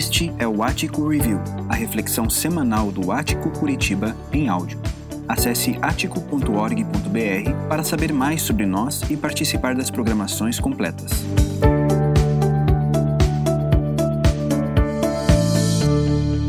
Este 0.00 0.32
é 0.38 0.48
o 0.48 0.62
Ático 0.62 1.06
Review, 1.06 1.38
a 1.68 1.74
reflexão 1.74 2.30
semanal 2.30 2.90
do 2.90 3.12
Ático 3.12 3.50
Curitiba 3.50 4.16
em 4.32 4.48
áudio. 4.48 4.80
Acesse 5.28 5.78
atico.org.br 5.82 7.68
para 7.68 7.84
saber 7.84 8.10
mais 8.10 8.40
sobre 8.40 8.64
nós 8.64 9.02
e 9.10 9.16
participar 9.18 9.74
das 9.74 9.90
programações 9.90 10.58
completas. 10.58 11.10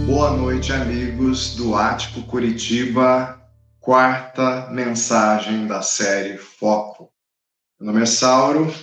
Boa 0.05 0.31
noite, 0.37 0.71
amigos 0.71 1.53
do 1.57 1.75
Ático 1.75 2.21
Curitiba, 2.21 3.37
quarta 3.81 4.69
mensagem 4.71 5.67
da 5.67 5.81
série 5.81 6.37
Foco. 6.37 7.11
Meu 7.77 7.91
nome 7.91 8.03
é 8.03 8.05
Sauro 8.05 8.73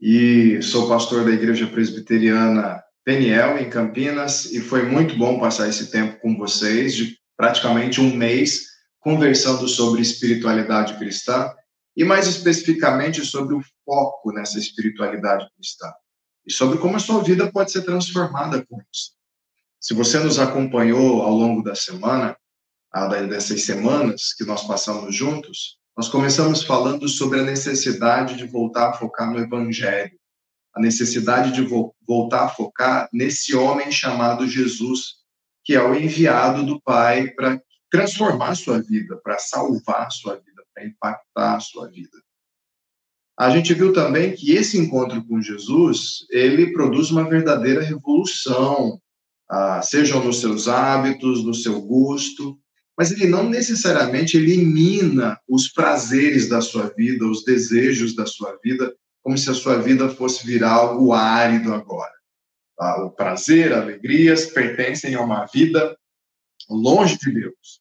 e 0.00 0.60
sou 0.60 0.88
pastor 0.88 1.24
da 1.24 1.30
Igreja 1.30 1.68
Presbiteriana 1.68 2.82
Peniel, 3.08 3.56
em 3.56 3.70
Campinas, 3.70 4.44
e 4.52 4.60
foi 4.60 4.82
muito 4.82 5.16
bom 5.16 5.40
passar 5.40 5.66
esse 5.66 5.90
tempo 5.90 6.20
com 6.20 6.36
vocês, 6.36 6.94
de 6.94 7.18
praticamente 7.38 8.02
um 8.02 8.14
mês, 8.14 8.66
conversando 9.00 9.66
sobre 9.66 10.02
espiritualidade 10.02 10.92
cristã 10.98 11.50
e, 11.96 12.04
mais 12.04 12.26
especificamente, 12.26 13.24
sobre 13.24 13.54
o 13.54 13.62
foco 13.82 14.30
nessa 14.30 14.58
espiritualidade 14.58 15.48
cristã 15.56 15.90
e 16.46 16.52
sobre 16.52 16.76
como 16.76 16.96
a 16.96 16.98
sua 16.98 17.22
vida 17.22 17.50
pode 17.50 17.72
ser 17.72 17.80
transformada 17.80 18.62
com 18.68 18.78
isso. 18.92 19.12
Se 19.80 19.94
você 19.94 20.18
nos 20.18 20.38
acompanhou 20.38 21.22
ao 21.22 21.32
longo 21.32 21.62
da 21.62 21.74
semana, 21.74 22.36
dessas 23.26 23.62
semanas 23.62 24.34
que 24.34 24.44
nós 24.44 24.66
passamos 24.66 25.16
juntos, 25.16 25.78
nós 25.96 26.10
começamos 26.10 26.62
falando 26.62 27.08
sobre 27.08 27.40
a 27.40 27.44
necessidade 27.44 28.36
de 28.36 28.44
voltar 28.44 28.90
a 28.90 28.92
focar 28.92 29.32
no 29.32 29.38
Evangelho, 29.38 30.12
a 30.78 30.80
necessidade 30.80 31.52
de 31.52 31.62
vo 31.62 31.94
voltar 32.06 32.44
a 32.44 32.48
focar 32.48 33.08
nesse 33.12 33.54
homem 33.54 33.90
chamado 33.90 34.46
Jesus, 34.46 35.16
que 35.64 35.74
é 35.74 35.82
o 35.82 35.94
enviado 35.94 36.64
do 36.64 36.80
Pai 36.80 37.28
para 37.32 37.60
transformar 37.90 38.54
sua 38.54 38.80
vida, 38.80 39.20
para 39.22 39.38
salvar 39.38 40.10
sua 40.10 40.36
vida, 40.36 40.62
para 40.72 40.86
impactar 40.86 41.60
sua 41.60 41.88
vida. 41.88 42.16
A 43.38 43.50
gente 43.50 43.74
viu 43.74 43.92
também 43.92 44.34
que 44.34 44.52
esse 44.52 44.78
encontro 44.78 45.24
com 45.26 45.40
Jesus, 45.40 46.26
ele 46.30 46.72
produz 46.72 47.10
uma 47.10 47.28
verdadeira 47.28 47.82
revolução, 47.82 49.00
ah, 49.50 49.82
sejam 49.82 50.24
nos 50.24 50.40
seus 50.40 50.68
hábitos, 50.68 51.44
no 51.44 51.54
seu 51.54 51.80
gosto, 51.80 52.58
mas 52.96 53.12
ele 53.12 53.26
não 53.26 53.48
necessariamente 53.48 54.36
elimina 54.36 55.38
os 55.48 55.68
prazeres 55.68 56.48
da 56.48 56.60
sua 56.60 56.92
vida, 56.96 57.26
os 57.26 57.44
desejos 57.44 58.14
da 58.14 58.26
sua 58.26 58.58
vida, 58.62 58.94
como 59.22 59.36
se 59.36 59.50
a 59.50 59.54
sua 59.54 59.78
vida 59.80 60.08
fosse 60.08 60.46
virar 60.46 60.72
algo 60.72 61.12
árido 61.12 61.74
agora. 61.74 62.12
Tá? 62.76 63.04
O 63.04 63.10
prazer, 63.10 63.72
alegrias 63.72 64.46
pertencem 64.46 65.14
a 65.14 65.20
uma 65.20 65.44
vida 65.46 65.96
longe 66.70 67.18
de 67.18 67.32
Deus. 67.32 67.80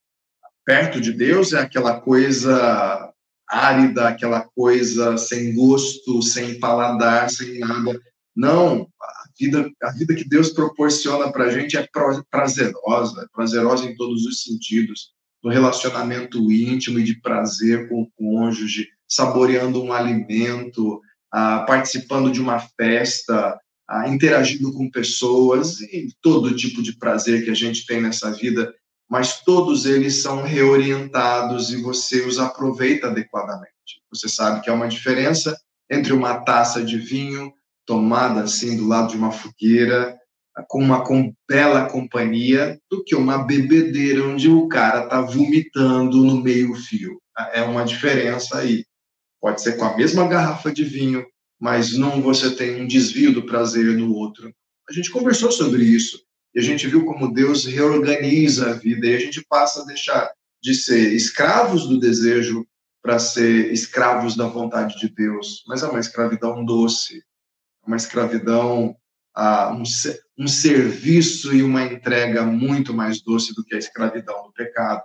Perto 0.66 1.00
de 1.00 1.14
Deus 1.14 1.54
é 1.54 1.60
aquela 1.60 2.02
coisa 2.02 3.14
árida, 3.50 4.10
aquela 4.10 4.42
coisa 4.42 5.18
sem 5.18 5.56
gosto, 5.56 6.22
sem 6.22 6.60
paladar, 6.60 7.30
sem 7.30 7.60
nada. 7.60 8.00
Não, 8.36 8.88
a 9.02 9.24
vida, 9.40 9.72
a 9.82 9.92
vida 9.92 10.14
que 10.14 10.28
Deus 10.28 10.50
proporciona 10.50 11.32
para 11.32 11.46
a 11.46 11.52
gente 11.52 11.78
é 11.78 11.88
prazerosa, 12.30 13.22
é 13.22 13.28
prazerosa 13.34 13.86
em 13.86 13.96
todos 13.96 14.26
os 14.26 14.44
sentidos, 14.44 15.12
no 15.44 15.50
relacionamento 15.50 16.52
íntimo 16.52 17.00
e 17.00 17.04
de 17.04 17.22
prazer 17.22 17.88
com 17.88 18.02
o 18.02 18.12
cônjuge, 18.18 18.88
saboreando 19.08 19.82
um 19.82 19.94
alimento, 19.94 21.02
ah, 21.33 21.66
participando 21.67 22.31
de 22.31 22.42
uma 22.42 22.59
festa, 22.59 23.59
ah, 23.89 24.08
interagindo 24.08 24.73
com 24.73 24.89
pessoas 24.89 25.80
e 25.81 26.09
todo 26.22 26.56
tipo 26.56 26.81
de 26.81 26.97
prazer 26.97 27.44
que 27.44 27.50
a 27.50 27.56
gente 27.56 27.86
tem 27.86 28.02
nessa 28.02 28.31
vida, 28.31 28.73
mas 29.09 29.42
todos 29.42 29.86
eles 29.86 30.16
são 30.22 30.44
reorientados 30.44 31.72
e 31.72 31.81
você 31.81 32.22
os 32.22 32.39
aproveita 32.39 33.07
adequadamente. 33.07 34.02
Você 34.12 34.28
sabe 34.28 34.62
que 34.62 34.69
há 34.69 34.74
uma 34.74 34.88
diferença 34.88 35.57
entre 35.90 36.12
uma 36.12 36.41
taça 36.41 36.84
de 36.84 36.97
vinho 36.97 37.52
tomada 37.85 38.41
assim 38.41 38.75
do 38.75 38.85
lado 38.85 39.12
de 39.12 39.18
uma 39.18 39.31
fogueira, 39.31 40.18
com 40.68 40.84
uma 40.84 41.03
bela 41.47 41.88
companhia, 41.90 42.79
do 42.90 43.03
que 43.03 43.16
uma 43.16 43.46
bebedeira 43.46 44.25
onde 44.25 44.50
o 44.50 44.68
cara 44.68 45.03
está 45.03 45.22
vomitando 45.22 46.23
no 46.23 46.41
meio-fio. 46.41 47.22
É 47.53 47.62
uma 47.62 47.85
diferença 47.85 48.57
aí. 48.57 48.84
Pode 49.40 49.62
ser 49.62 49.78
com 49.78 49.86
a 49.86 49.96
mesma 49.96 50.28
garrafa 50.28 50.72
de 50.72 50.84
vinho, 50.84 51.25
mas 51.59 51.98
não 51.98 52.22
você 52.22 52.56
tem 52.56 52.81
um 52.81 52.88
desvio 52.88 53.34
do 53.34 53.46
prazer 53.46 53.98
no 53.98 54.14
outro. 54.14 54.53
A 54.90 54.94
gente 54.94 55.12
conversou 55.12 55.52
sobre 55.52 55.84
isso 55.84 56.22
e 56.56 56.59
a 56.59 56.64
gente 56.64 56.88
viu 56.88 57.06
como 57.06 57.34
Deus 57.34 57.66
reorganiza 57.66 58.72
a 58.72 58.74
vida 58.74 59.08
e 59.08 59.16
a 59.16 59.20
gente 59.20 59.46
passa 59.47 59.81
a 59.81 59.86
deixar 59.86 60.31
de 60.62 60.74
ser 60.74 61.14
escravos 61.14 61.88
do 61.88 62.00
desejo 62.00 62.66
para 63.02 63.20
ser 63.20 63.72
escravos 63.72 64.36
da 64.36 64.47
vontade 64.47 64.97
de 64.97 65.08
Deus. 65.08 65.64
Mas 65.68 65.84
é 65.84 65.88
uma 65.88 66.00
escravidão 66.00 66.66
doce, 66.66 67.24
uma 67.86 67.96
escravidão, 67.96 68.96
um, 69.38 69.84
um 70.38 70.47
serviço 70.47 71.53
e 71.53 71.62
uma 71.62 71.84
entrega 71.84 72.44
muito 72.44 72.94
mais 72.94 73.22
doce 73.22 73.53
do 73.53 73.64
que 73.64 73.76
a 73.76 73.80
escravidão 73.80 74.44
do 74.44 74.52
pecado. 74.52 75.03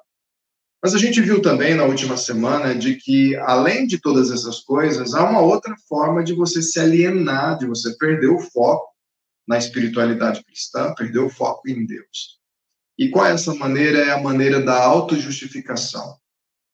Mas 0.82 0.94
a 0.96 0.98
gente 0.98 1.20
viu 1.20 1.40
também 1.40 1.76
na 1.76 1.84
última 1.84 2.16
semana 2.16 2.74
de 2.74 2.96
que, 2.96 3.36
além 3.36 3.86
de 3.86 4.00
todas 4.00 4.32
essas 4.32 4.58
coisas, 4.60 5.14
há 5.14 5.28
uma 5.28 5.40
outra 5.40 5.76
forma 5.88 6.24
de 6.24 6.32
você 6.32 6.60
se 6.60 6.80
alienar, 6.80 7.56
de 7.56 7.66
você 7.66 7.96
perder 7.96 8.28
o 8.28 8.40
foco 8.40 8.90
na 9.46 9.56
espiritualidade 9.56 10.42
cristã, 10.44 10.92
perder 10.94 11.20
o 11.20 11.30
foco 11.30 11.68
em 11.68 11.86
Deus. 11.86 12.40
E 12.98 13.08
qual 13.10 13.26
é 13.26 13.32
essa 13.32 13.54
maneira? 13.54 13.98
É 13.98 14.10
a 14.10 14.20
maneira 14.20 14.60
da 14.60 14.82
autojustificação. 14.82 16.16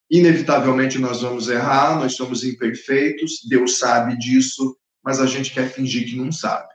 Inevitavelmente 0.09 0.97
nós 0.97 1.21
vamos 1.21 1.47
errar, 1.47 1.99
nós 1.99 2.15
somos 2.15 2.43
imperfeitos, 2.43 3.41
Deus 3.47 3.77
sabe 3.77 4.17
disso, 4.17 4.75
mas 5.03 5.19
a 5.19 5.27
gente 5.27 5.53
quer 5.53 5.71
fingir 5.71 6.09
que 6.09 6.15
não 6.15 6.31
sabe. 6.31 6.67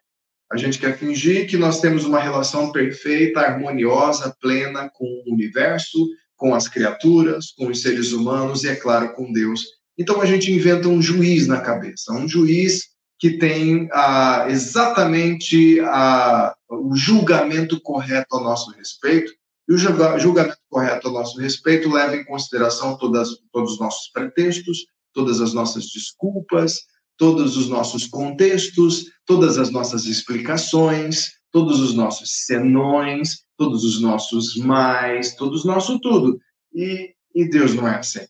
A 0.52 0.56
gente 0.56 0.78
quer 0.78 0.96
fingir 0.96 1.48
que 1.48 1.56
nós 1.56 1.80
temos 1.80 2.04
uma 2.04 2.20
relação 2.20 2.70
perfeita, 2.70 3.40
harmoniosa, 3.40 4.36
plena 4.40 4.88
com 4.88 5.04
o 5.04 5.32
universo, 5.32 5.98
com 6.36 6.54
as 6.54 6.68
criaturas, 6.68 7.52
com 7.56 7.68
os 7.68 7.82
seres 7.82 8.12
humanos 8.12 8.64
e, 8.64 8.68
é 8.68 8.76
claro, 8.76 9.12
com 9.14 9.32
Deus. 9.32 9.64
Então 9.96 10.20
a 10.20 10.26
gente 10.26 10.52
inventa 10.52 10.88
um 10.88 11.00
juiz 11.00 11.46
na 11.46 11.60
cabeça, 11.60 12.12
um 12.12 12.28
juiz 12.28 12.94
que 13.18 13.38
tem 13.38 13.88
ah, 13.92 14.46
exatamente 14.48 15.80
ah, 15.80 16.54
o 16.68 16.94
julgamento 16.96 17.80
correto 17.80 18.36
a 18.36 18.40
nosso 18.40 18.72
respeito, 18.72 19.32
e 19.68 19.72
o 19.72 19.78
julgamento 19.78 20.58
correto 20.68 21.08
a 21.08 21.10
nosso 21.10 21.40
respeito 21.40 21.90
leva 21.90 22.16
em 22.16 22.24
consideração 22.24 22.98
todas, 22.98 23.30
todos 23.50 23.72
os 23.72 23.80
nossos 23.80 24.10
pretextos, 24.12 24.84
todas 25.14 25.40
as 25.40 25.54
nossas 25.54 25.86
desculpas, 25.86 26.80
todos 27.16 27.56
os 27.56 27.68
nossos 27.68 28.06
contextos, 28.06 29.06
todas 29.24 29.56
as 29.56 29.70
nossas 29.70 30.04
explicações, 30.04 31.30
todos 31.54 31.78
os 31.78 31.94
nossos 31.94 32.30
senões, 32.46 33.44
todos 33.56 33.84
os 33.84 34.02
nossos 34.02 34.56
mais, 34.56 35.36
todos 35.36 35.64
o 35.64 35.68
nosso 35.68 36.00
tudo. 36.00 36.40
E, 36.74 37.14
e 37.32 37.48
Deus 37.48 37.72
não 37.74 37.86
é 37.86 37.94
assim. 37.96 38.26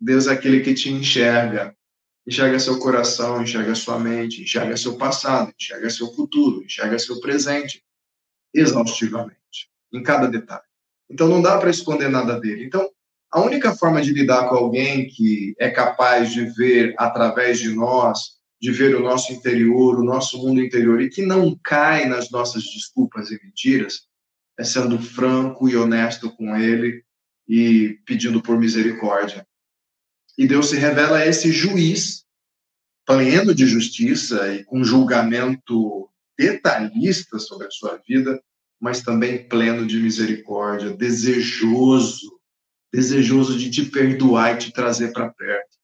Deus 0.00 0.26
é 0.26 0.32
aquele 0.32 0.58
que 0.58 0.74
te 0.74 0.90
enxerga, 0.90 1.72
enxerga 2.26 2.58
seu 2.58 2.76
coração, 2.80 3.40
enxerga 3.40 3.76
sua 3.76 3.96
mente, 4.00 4.42
enxerga 4.42 4.76
seu 4.76 4.96
passado, 4.96 5.54
enxerga 5.56 5.88
seu 5.88 6.12
futuro, 6.14 6.64
enxerga 6.64 6.98
seu 6.98 7.20
presente, 7.20 7.80
exaustivamente, 8.52 9.70
em 9.92 10.02
cada 10.02 10.26
detalhe. 10.26 10.64
Então 11.08 11.28
não 11.28 11.40
dá 11.40 11.56
para 11.58 11.70
esconder 11.70 12.08
nada 12.08 12.40
dele. 12.40 12.64
Então 12.64 12.90
a 13.30 13.40
única 13.40 13.72
forma 13.76 14.02
de 14.02 14.12
lidar 14.12 14.48
com 14.48 14.56
alguém 14.56 15.06
que 15.06 15.54
é 15.60 15.70
capaz 15.70 16.32
de 16.32 16.46
ver 16.56 16.92
através 16.98 17.60
de 17.60 17.72
nós, 17.72 18.40
de 18.64 18.72
ver 18.72 18.96
o 18.96 19.02
nosso 19.02 19.30
interior, 19.30 20.00
o 20.00 20.02
nosso 20.02 20.38
mundo 20.38 20.58
interior 20.58 20.98
e 21.02 21.10
que 21.10 21.20
não 21.20 21.54
cai 21.62 22.08
nas 22.08 22.30
nossas 22.30 22.64
desculpas 22.64 23.30
e 23.30 23.38
mentiras, 23.44 24.06
é 24.58 24.64
sendo 24.64 24.98
franco 24.98 25.68
e 25.68 25.76
honesto 25.76 26.34
com 26.34 26.56
ele 26.56 27.04
e 27.46 27.98
pedindo 28.06 28.40
por 28.40 28.58
misericórdia. 28.58 29.46
E 30.38 30.46
Deus 30.46 30.70
se 30.70 30.76
revela 30.76 31.26
esse 31.26 31.52
juiz 31.52 32.24
pleno 33.04 33.54
de 33.54 33.66
justiça 33.66 34.54
e 34.54 34.64
com 34.64 34.82
julgamento 34.82 36.08
detalhista 36.38 37.38
sobre 37.38 37.66
a 37.66 37.70
sua 37.70 38.00
vida, 38.08 38.42
mas 38.80 39.02
também 39.02 39.46
pleno 39.46 39.86
de 39.86 40.00
misericórdia, 40.00 40.96
desejoso 40.96 42.40
desejoso 42.90 43.58
de 43.58 43.70
te 43.70 43.84
perdoar 43.90 44.54
e 44.54 44.58
te 44.58 44.72
trazer 44.72 45.12
para 45.12 45.28
perto. 45.28 45.76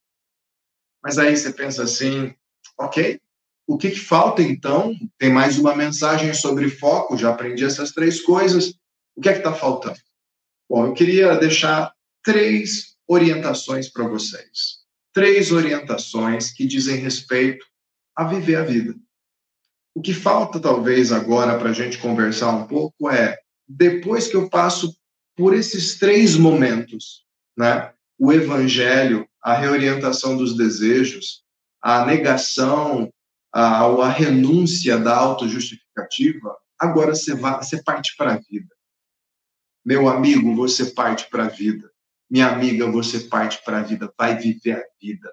Mas 1.03 1.19
aí 1.19 1.37
você 1.37 1.53
pensa 1.53 1.82
assim, 1.82 2.32
ok, 2.81 3.21
o 3.67 3.77
que, 3.77 3.91
que 3.91 4.00
falta 4.00 4.43
então? 4.43 4.97
Tem 5.19 5.31
mais 5.31 5.59
uma 5.59 5.77
mensagem 5.77 6.32
sobre 6.32 6.69
foco, 6.69 7.17
já 7.17 7.31
aprendi 7.31 7.65
essas 7.65 7.93
três 7.93 8.21
coisas. 8.21 8.75
O 9.15 9.21
que 9.21 9.29
é 9.29 9.32
que 9.32 9.38
está 9.38 9.53
faltando? 9.53 9.99
Bom, 10.69 10.87
eu 10.87 10.94
queria 10.94 11.37
deixar 11.37 11.93
três 12.25 12.97
orientações 13.06 13.88
para 13.88 14.09
vocês. 14.09 14.81
Três 15.12 15.53
orientações 15.53 16.53
que 16.53 16.67
dizem 16.67 16.97
respeito 16.97 17.65
a 18.17 18.25
viver 18.25 18.56
a 18.56 18.65
vida. 18.65 18.94
O 19.94 20.00
que 20.00 20.15
falta, 20.15 20.59
talvez, 20.59 21.12
agora 21.12 21.59
para 21.59 21.71
a 21.71 21.75
gente 21.75 21.99
conversar 21.99 22.50
um 22.50 22.67
pouco 22.67 23.11
é, 23.11 23.38
depois 23.69 24.27
que 24.27 24.37
eu 24.37 24.49
passo 24.49 24.97
por 25.37 25.55
esses 25.55 25.99
três 25.99 26.37
momentos, 26.37 27.25
né? 27.56 27.93
O 28.19 28.32
evangelho, 28.32 29.29
a 29.43 29.55
reorientação 29.55 30.37
dos 30.37 30.56
desejos, 30.56 31.43
a 31.82 32.05
negação, 32.05 33.12
a, 33.53 33.85
a 33.85 34.09
renúncia 34.09 34.99
da 34.99 35.17
autojustificativa, 35.17 36.56
agora 36.79 37.15
você, 37.15 37.35
vai, 37.35 37.56
você 37.56 37.82
parte 37.82 38.15
para 38.17 38.35
a 38.35 38.38
vida. 38.38 38.75
Meu 39.85 40.09
amigo, 40.09 40.55
você 40.55 40.87
parte 40.87 41.29
para 41.31 41.44
a 41.44 41.49
vida. 41.49 41.91
Minha 42.31 42.49
amiga, 42.49 42.91
você 42.91 43.21
parte 43.21 43.61
para 43.65 43.79
a 43.79 43.82
vida. 43.82 44.12
Vai 44.17 44.37
viver 44.37 44.73
a 44.73 44.85
vida. 45.00 45.32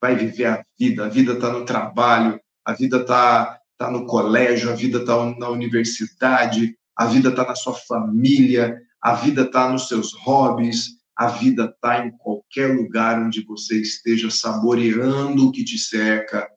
Vai 0.00 0.14
viver 0.14 0.46
a 0.46 0.64
vida. 0.78 1.04
A 1.04 1.08
vida 1.08 1.32
está 1.32 1.52
no 1.52 1.64
trabalho, 1.64 2.40
a 2.64 2.72
vida 2.72 2.98
está 2.98 3.58
tá 3.76 3.90
no 3.90 4.06
colégio, 4.06 4.70
a 4.70 4.74
vida 4.74 4.98
está 4.98 5.24
na 5.38 5.48
universidade, 5.48 6.76
a 6.94 7.06
vida 7.06 7.30
está 7.30 7.46
na 7.46 7.54
sua 7.54 7.74
família, 7.74 8.78
a 9.02 9.14
vida 9.14 9.42
está 9.42 9.70
nos 9.70 9.88
seus 9.88 10.12
hobbies, 10.12 10.99
a 11.20 11.26
vida 11.26 11.66
está 11.66 12.06
em 12.06 12.10
qualquer 12.16 12.74
lugar 12.74 13.20
onde 13.20 13.44
você 13.44 13.78
esteja 13.78 14.30
saboreando 14.30 15.46
o 15.46 15.52
que 15.52 15.62
te 15.62 15.76
cerca, 15.76 16.50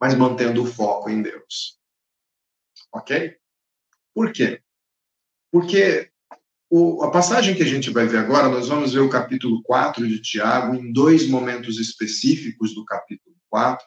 mas 0.00 0.12
mantendo 0.16 0.64
o 0.64 0.66
foco 0.66 1.08
em 1.08 1.22
Deus. 1.22 1.78
Ok? 2.92 3.36
Por 4.12 4.32
quê? 4.32 4.60
Porque 5.52 6.10
o, 6.68 7.04
a 7.04 7.12
passagem 7.12 7.54
que 7.54 7.62
a 7.62 7.66
gente 7.66 7.88
vai 7.90 8.08
ver 8.08 8.18
agora, 8.18 8.48
nós 8.48 8.66
vamos 8.66 8.92
ver 8.92 8.98
o 8.98 9.08
capítulo 9.08 9.62
4 9.62 10.04
de 10.08 10.20
Tiago, 10.20 10.74
em 10.74 10.92
dois 10.92 11.28
momentos 11.28 11.78
específicos 11.78 12.74
do 12.74 12.84
capítulo 12.84 13.36
4, 13.48 13.86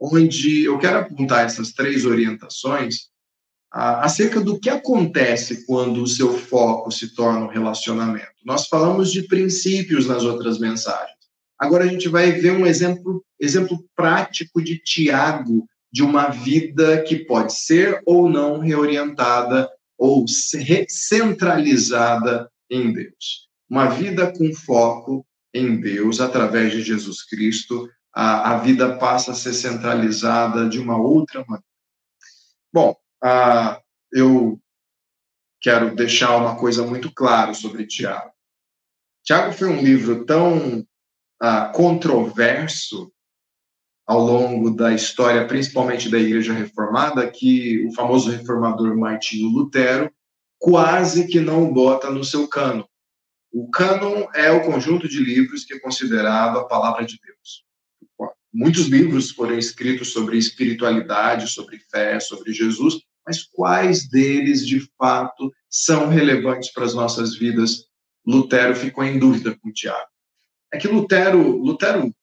onde 0.00 0.64
eu 0.64 0.80
quero 0.80 0.98
apontar 0.98 1.46
essas 1.46 1.70
três 1.70 2.04
orientações 2.04 3.11
acerca 3.72 4.38
do 4.40 4.60
que 4.60 4.68
acontece 4.68 5.64
quando 5.66 6.02
o 6.02 6.06
seu 6.06 6.36
foco 6.36 6.90
se 6.90 7.14
torna 7.14 7.46
um 7.46 7.48
relacionamento. 7.48 8.32
Nós 8.44 8.68
falamos 8.68 9.10
de 9.10 9.22
princípios 9.22 10.06
nas 10.06 10.24
outras 10.24 10.58
mensagens. 10.58 11.16
Agora 11.58 11.84
a 11.84 11.86
gente 11.86 12.08
vai 12.08 12.32
ver 12.32 12.52
um 12.52 12.66
exemplo, 12.66 13.24
exemplo 13.40 13.82
prático 13.96 14.62
de 14.62 14.78
Tiago, 14.78 15.66
de 15.90 16.02
uma 16.02 16.28
vida 16.28 17.02
que 17.02 17.24
pode 17.24 17.54
ser 17.54 18.02
ou 18.04 18.28
não 18.28 18.58
reorientada 18.58 19.70
ou 19.96 20.26
centralizada 20.88 22.50
em 22.68 22.92
Deus. 22.92 23.48
Uma 23.70 23.86
vida 23.86 24.32
com 24.36 24.52
foco 24.52 25.24
em 25.54 25.80
Deus, 25.80 26.20
através 26.20 26.72
de 26.72 26.82
Jesus 26.82 27.22
Cristo, 27.24 27.88
a, 28.14 28.52
a 28.52 28.58
vida 28.58 28.96
passa 28.98 29.32
a 29.32 29.34
ser 29.34 29.54
centralizada 29.54 30.68
de 30.68 30.78
uma 30.78 30.98
outra 30.98 31.40
maneira. 31.46 31.64
Bom, 32.72 32.96
ah, 33.22 33.80
eu 34.12 34.60
quero 35.60 35.94
deixar 35.94 36.36
uma 36.36 36.56
coisa 36.56 36.84
muito 36.84 37.12
clara 37.12 37.54
sobre 37.54 37.86
Tiago. 37.86 38.32
Tiago 39.24 39.52
foi 39.52 39.68
um 39.68 39.80
livro 39.80 40.24
tão 40.24 40.84
ah, 41.40 41.66
controverso 41.74 43.12
ao 44.04 44.20
longo 44.20 44.70
da 44.70 44.92
história, 44.92 45.46
principalmente 45.46 46.08
da 46.08 46.18
Igreja 46.18 46.52
Reformada, 46.52 47.30
que 47.30 47.86
o 47.86 47.94
famoso 47.94 48.30
reformador 48.30 48.96
Martinho 48.98 49.48
Lutero 49.48 50.12
quase 50.58 51.26
que 51.28 51.40
não 51.40 51.72
bota 51.72 52.10
no 52.10 52.24
seu 52.24 52.48
cano. 52.48 52.88
O 53.52 53.70
cânon 53.70 54.26
é 54.34 54.50
o 54.50 54.64
conjunto 54.64 55.08
de 55.08 55.18
livros 55.18 55.64
que 55.64 55.74
é 55.74 55.78
considerado 55.78 56.58
a 56.58 56.66
palavra 56.66 57.04
de 57.04 57.18
Deus. 57.20 57.64
Muitos 58.52 58.86
livros 58.86 59.30
foram 59.30 59.56
escritos 59.56 60.12
sobre 60.12 60.36
espiritualidade, 60.36 61.50
sobre 61.50 61.78
fé, 61.78 62.20
sobre 62.20 62.52
Jesus, 62.52 63.00
mas 63.26 63.42
quais 63.42 64.08
deles 64.08 64.66
de 64.66 64.80
fato 64.98 65.52
são 65.68 66.08
relevantes 66.08 66.72
para 66.72 66.84
as 66.84 66.94
nossas 66.94 67.36
vidas? 67.36 67.86
Lutero 68.26 68.74
ficou 68.74 69.04
em 69.04 69.18
dúvida 69.18 69.56
com 69.60 69.72
Tiago. 69.72 70.10
É 70.72 70.78
que 70.78 70.88
Lutero, 70.88 71.40
Lutero 71.58 72.14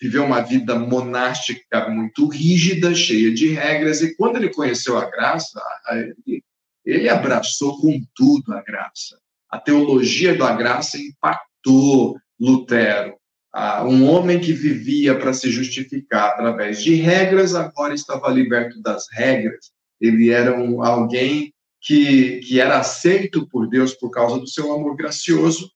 viveu 0.00 0.24
uma 0.24 0.40
vida 0.40 0.78
monástica 0.78 1.88
muito 1.88 2.26
rígida, 2.28 2.94
cheia 2.94 3.32
de 3.32 3.48
regras, 3.50 4.00
e 4.00 4.16
quando 4.16 4.36
ele 4.36 4.52
conheceu 4.52 4.96
a 4.96 5.10
graça, 5.10 5.60
ele, 5.90 6.42
ele 6.84 7.08
abraçou 7.08 7.78
com 7.80 8.00
tudo 8.14 8.54
a 8.54 8.62
graça. 8.62 9.18
A 9.50 9.58
teologia 9.58 10.36
da 10.36 10.54
graça 10.54 10.96
impactou 10.96 12.18
Lutero. 12.38 13.18
Ah, 13.52 13.84
um 13.84 14.08
homem 14.08 14.40
que 14.40 14.52
vivia 14.52 15.18
para 15.18 15.32
se 15.32 15.50
justificar 15.50 16.30
através 16.30 16.82
de 16.82 16.94
regras, 16.94 17.54
agora 17.54 17.92
estava 17.92 18.28
liberto 18.28 18.80
das 18.80 19.06
regras 19.10 19.72
ele 20.00 20.30
era 20.30 20.58
um, 20.58 20.82
alguém 20.82 21.52
que, 21.80 22.40
que 22.40 22.60
era 22.60 22.78
aceito 22.78 23.46
por 23.48 23.68
Deus 23.68 23.94
por 23.94 24.10
causa 24.10 24.38
do 24.38 24.48
seu 24.48 24.72
amor 24.72 24.96
gracioso 24.96 25.70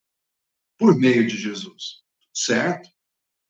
por 0.78 0.96
meio 0.96 1.26
de 1.26 1.36
Jesus, 1.36 2.02
certo? 2.32 2.88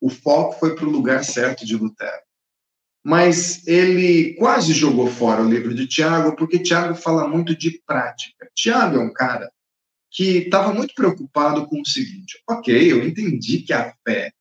O 0.01 0.11
foco 0.11 0.59
foi 0.59 0.75
para 0.75 0.87
o 0.87 0.91
lugar 0.91 1.25
certo 1.25 1.65
de 1.65 1.77
Lutero. 1.77 2.23
Mas 3.03 3.67
ele 3.67 4.35
quase 4.35 4.73
jogou 4.73 5.07
fora 5.07 5.43
o 5.43 5.49
livro 5.49 5.75
de 5.75 5.87
Tiago, 5.87 6.37
porque 6.37 6.59
Tiago 6.59 6.95
fala 6.95 7.29
muito 7.29 7.55
de 7.55 7.83
prática. 7.87 8.49
Tiago 8.55 8.97
é 8.97 9.01
um 9.01 9.13
cara 9.13 9.51
que 10.11 10.39
estava 10.39 10.73
muito 10.73 10.95
preocupado 10.95 11.67
com 11.67 11.81
o 11.81 11.87
seguinte: 11.87 12.43
ok, 12.49 12.93
eu 12.93 13.07
entendi 13.07 13.59
que 13.59 13.73
a 13.73 13.93
fé, 14.07 14.33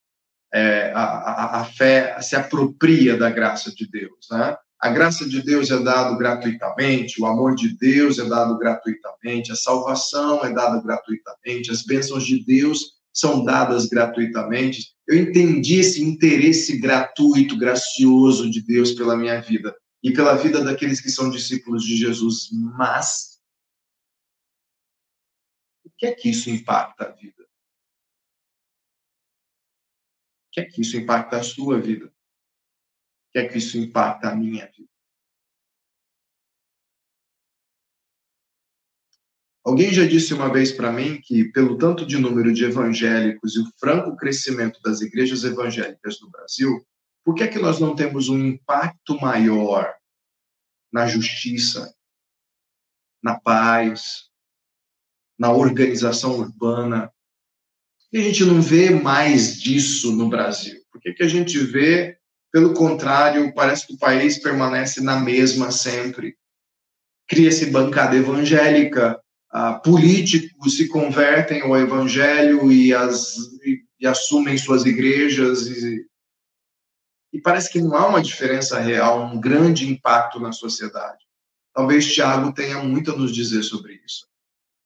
é, 0.54 0.92
a, 0.94 1.04
a, 1.04 1.62
a, 1.62 1.66
fé 1.66 2.22
se 2.22 2.36
apropria 2.36 3.18
da 3.18 3.30
graça 3.30 3.74
de 3.74 3.90
Deus, 3.90 4.28
né? 4.32 4.56
A 4.84 4.90
graça 4.90 5.26
de 5.26 5.42
Deus 5.42 5.72
é 5.72 5.82
dado 5.82 6.18
gratuitamente, 6.18 7.22
o 7.22 7.26
amor 7.26 7.56
de 7.56 7.74
Deus 7.78 8.20
é 8.20 8.26
dado 8.26 8.58
gratuitamente, 8.58 9.50
a 9.50 9.56
salvação 9.56 10.44
é 10.44 10.52
dada 10.52 10.82
gratuitamente, 10.82 11.72
as 11.72 11.84
bênçãos 11.84 12.26
de 12.26 12.44
Deus 12.44 13.00
são 13.14 13.46
dadas 13.46 13.86
gratuitamente. 13.86 14.94
Eu 15.08 15.18
entendi 15.18 15.80
esse 15.80 16.04
interesse 16.04 16.78
gratuito, 16.82 17.58
gracioso 17.58 18.50
de 18.50 18.62
Deus 18.62 18.92
pela 18.92 19.16
minha 19.16 19.40
vida 19.40 19.74
e 20.04 20.12
pela 20.12 20.36
vida 20.36 20.62
daqueles 20.62 21.00
que 21.00 21.10
são 21.10 21.30
discípulos 21.30 21.86
de 21.86 21.96
Jesus, 21.96 22.50
mas 22.52 23.40
o 25.86 25.90
que 25.98 26.08
é 26.08 26.12
que 26.12 26.30
isso 26.30 26.50
impacta 26.50 27.06
a 27.06 27.12
vida? 27.12 27.44
O 30.48 30.52
que 30.52 30.60
é 30.60 30.66
que 30.66 30.82
isso 30.82 30.98
impacta 30.98 31.38
a 31.38 31.44
sua 31.44 31.80
vida? 31.80 32.13
Que 33.34 33.40
é 33.40 33.48
que 33.48 33.58
isso 33.58 33.78
impacta 33.80 34.30
a 34.30 34.36
minha 34.36 34.68
vida? 34.68 34.88
Alguém 39.66 39.92
já 39.92 40.06
disse 40.06 40.34
uma 40.34 40.52
vez 40.52 40.72
para 40.72 40.92
mim 40.92 41.20
que, 41.22 41.46
pelo 41.46 41.78
tanto 41.78 42.06
de 42.06 42.18
número 42.20 42.54
de 42.54 42.66
evangélicos 42.66 43.56
e 43.56 43.62
o 43.62 43.72
franco 43.80 44.16
crescimento 44.16 44.80
das 44.82 45.02
igrejas 45.02 45.44
evangélicas 45.44 46.20
no 46.22 46.30
Brasil, 46.30 46.86
por 47.24 47.34
que 47.34 47.44
é 47.44 47.48
que 47.48 47.58
nós 47.58 47.80
não 47.80 47.96
temos 47.96 48.30
um 48.30 48.38
impacto 48.38 49.20
maior 49.20 49.92
na 50.92 51.08
justiça, 51.08 51.96
na 53.24 53.40
paz, 53.40 54.30
na 55.40 55.52
organização 55.52 56.38
urbana? 56.38 57.08
Por 57.08 58.10
que 58.12 58.18
a 58.18 58.24
gente 58.24 58.44
não 58.44 58.62
vê 58.62 58.90
mais 58.92 59.60
disso 59.60 60.12
no 60.12 60.30
Brasil? 60.30 60.84
Por 60.92 61.02
que, 61.02 61.14
que 61.14 61.24
a 61.24 61.28
gente 61.28 61.58
vê 61.58 62.20
pelo 62.54 62.72
contrário, 62.76 63.52
parece 63.52 63.88
que 63.88 63.94
o 63.96 63.98
país 63.98 64.38
permanece 64.38 65.02
na 65.02 65.20
mesma 65.20 65.72
sempre. 65.72 66.38
Cria-se 67.28 67.72
bancada 67.72 68.16
evangélica, 68.16 69.20
políticos 69.84 70.78
se 70.78 70.88
convertem 70.88 71.64
ao 71.64 71.76
evangelho 71.76 72.72
e, 72.72 72.94
as, 72.94 73.38
e, 73.66 73.84
e 74.00 74.06
assumem 74.06 74.56
suas 74.56 74.86
igrejas. 74.86 75.66
E, 75.66 76.06
e 77.34 77.42
parece 77.42 77.72
que 77.72 77.82
não 77.82 77.96
há 77.98 78.08
uma 78.08 78.22
diferença 78.22 78.80
real, 78.80 79.26
um 79.26 79.42
grande 79.42 79.92
impacto 79.92 80.40
na 80.40 80.52
sociedade. 80.52 81.26
Talvez 81.74 82.14
Tiago 82.14 82.54
tenha 82.54 82.84
muito 82.84 83.14
a 83.14 83.18
nos 83.18 83.34
dizer 83.34 83.64
sobre 83.64 84.00
isso. 84.06 84.28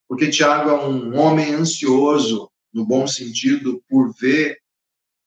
Porque 0.08 0.30
Tiago 0.30 0.70
é 0.70 0.86
um 0.86 1.18
homem 1.18 1.54
ansioso, 1.54 2.50
no 2.74 2.86
bom 2.86 3.06
sentido, 3.06 3.84
por 3.90 4.14
ver 4.14 4.58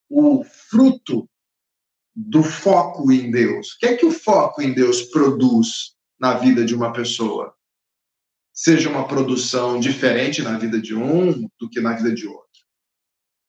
o 0.08 0.42
fruto 0.42 1.29
do 2.14 2.42
foco 2.42 3.10
em 3.12 3.30
Deus. 3.30 3.72
O 3.72 3.78
que 3.78 3.86
é 3.86 3.96
que 3.96 4.06
o 4.06 4.10
foco 4.10 4.60
em 4.62 4.72
Deus 4.72 5.02
produz 5.02 5.94
na 6.18 6.34
vida 6.34 6.64
de 6.64 6.74
uma 6.74 6.92
pessoa? 6.92 7.54
Seja 8.52 8.90
uma 8.90 9.06
produção 9.06 9.80
diferente 9.80 10.42
na 10.42 10.58
vida 10.58 10.80
de 10.80 10.94
um 10.94 11.48
do 11.58 11.70
que 11.70 11.80
na 11.80 11.94
vida 11.94 12.12
de 12.12 12.26
outro. 12.26 12.50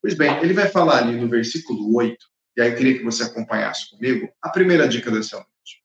Pois 0.01 0.15
bem, 0.15 0.37
ele 0.41 0.53
vai 0.53 0.69
falar 0.69 0.99
ali 0.99 1.19
no 1.19 1.29
versículo 1.29 1.95
8, 1.95 2.17
e 2.57 2.61
aí 2.61 2.71
eu 2.71 2.75
queria 2.75 2.97
que 2.97 3.03
você 3.03 3.23
acompanhasse 3.23 3.89
comigo 3.89 4.29
a 4.41 4.49
primeira 4.49 4.87
dica 4.87 5.11
dessa 5.11 5.35
noite. 5.35 5.83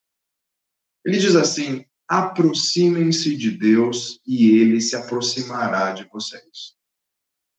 Ele 1.05 1.19
diz 1.19 1.35
assim: 1.35 1.85
aproximem-se 2.09 3.37
de 3.37 3.51
Deus 3.51 4.21
e 4.27 4.59
ele 4.59 4.81
se 4.81 4.97
aproximará 4.97 5.93
de 5.93 6.05
vocês. 6.05 6.77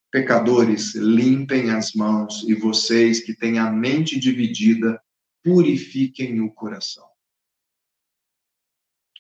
Pecadores, 0.10 0.96
limpem 0.96 1.70
as 1.72 1.94
mãos, 1.94 2.44
e 2.48 2.54
vocês 2.56 3.20
que 3.20 3.36
têm 3.36 3.60
a 3.60 3.70
mente 3.70 4.18
dividida, 4.18 5.00
purifiquem 5.48 6.42
o 6.42 6.52
coração. 6.52 7.10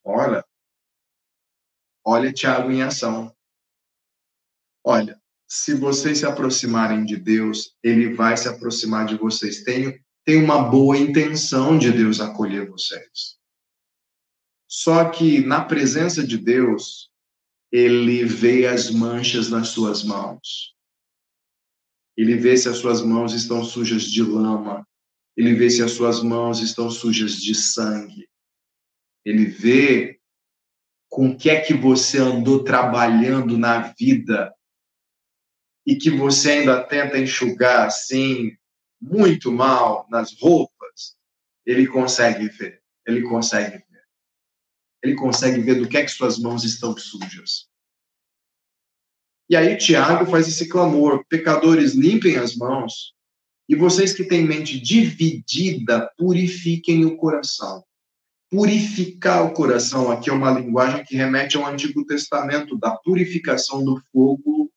Olha, 0.03 0.43
olha 2.03 2.33
Tiago 2.33 2.69
em 2.69 2.81
ação. 2.81 3.33
Olha, 4.83 5.21
se 5.47 5.73
vocês 5.73 6.19
se 6.19 6.25
aproximarem 6.25 7.05
de 7.05 7.15
Deus, 7.15 7.77
ele 7.81 8.13
vai 8.13 8.35
se 8.35 8.49
aproximar 8.49 9.05
de 9.05 9.15
vocês. 9.15 9.63
Tem, 9.63 10.03
tem 10.25 10.43
uma 10.43 10.69
boa 10.69 10.97
intenção 10.97 11.77
de 11.77 11.93
Deus 11.93 12.19
acolher 12.19 12.69
vocês. 12.69 13.37
Só 14.67 15.09
que 15.09 15.39
na 15.39 15.63
presença 15.63 16.27
de 16.27 16.37
Deus, 16.37 17.09
ele 17.71 18.25
vê 18.25 18.67
as 18.67 18.91
manchas 18.91 19.49
nas 19.49 19.69
suas 19.69 20.03
mãos. 20.03 20.75
Ele 22.17 22.35
vê 22.35 22.57
se 22.57 22.67
as 22.67 22.79
suas 22.79 23.01
mãos 23.01 23.33
estão 23.33 23.63
sujas 23.63 24.03
de 24.03 24.21
lama. 24.21 24.85
Ele 25.37 25.53
vê 25.53 25.69
se 25.69 25.83
as 25.83 25.91
suas 25.91 26.23
mãos 26.23 26.59
estão 26.59 26.89
sujas 26.89 27.39
de 27.39 27.53
sangue. 27.53 28.27
Ele 29.23 29.45
vê 29.45 30.19
com 31.07 31.29
o 31.29 31.37
que 31.37 31.49
é 31.49 31.61
que 31.61 31.75
você 31.75 32.17
andou 32.17 32.63
trabalhando 32.63 33.57
na 33.57 33.93
vida 33.93 34.53
e 35.85 35.95
que 35.95 36.09
você 36.09 36.51
ainda 36.51 36.83
tenta 36.83 37.19
enxugar 37.19 37.85
assim 37.85 38.57
muito 38.99 39.51
mal 39.51 40.07
nas 40.09 40.35
roupas, 40.41 41.15
ele 41.65 41.87
consegue 41.87 42.49
ver. 42.49 42.81
Ele 43.05 43.21
consegue 43.21 43.77
ver. 43.77 44.03
Ele 45.03 45.15
consegue 45.15 45.61
ver 45.61 45.75
do 45.75 45.87
que 45.87 45.97
é 45.97 46.03
que 46.03 46.11
suas 46.11 46.39
mãos 46.39 46.63
estão 46.63 46.97
sujas. 46.97 47.69
E 49.49 49.55
aí 49.55 49.77
Tiago 49.77 50.29
faz 50.29 50.47
esse 50.47 50.67
clamor: 50.67 51.23
pecadores, 51.29 51.93
limpem 51.93 52.37
as 52.37 52.55
mãos. 52.55 53.13
E 53.69 53.75
vocês 53.75 54.13
que 54.13 54.23
têm 54.23 54.45
mente 54.45 54.79
dividida, 54.79 56.09
purifiquem 56.17 57.05
o 57.05 57.17
coração. 57.17 57.83
Purificar 58.49 59.45
o 59.45 59.51
coração 59.51 60.09
aqui 60.09 60.29
é 60.29 60.33
uma 60.33 60.51
linguagem 60.51 61.03
que 61.03 61.17
remete 61.17 61.57
ao 61.57 61.65
Antigo 61.65 62.05
Testamento, 62.05 62.77
da 62.77 62.91
purificação 62.91 63.83
do 63.83 64.01
fogo 64.11 64.71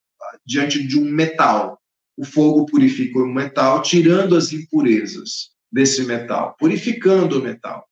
diante 0.44 0.84
de 0.86 0.98
um 0.98 1.04
metal. 1.04 1.80
O 2.16 2.24
fogo 2.24 2.66
purifica 2.66 3.18
o 3.20 3.26
metal, 3.26 3.80
tirando 3.80 4.36
as 4.36 4.52
impurezas 4.52 5.50
desse 5.70 6.02
metal, 6.04 6.56
purificando 6.58 7.38
o 7.38 7.42
metal. 7.42 7.86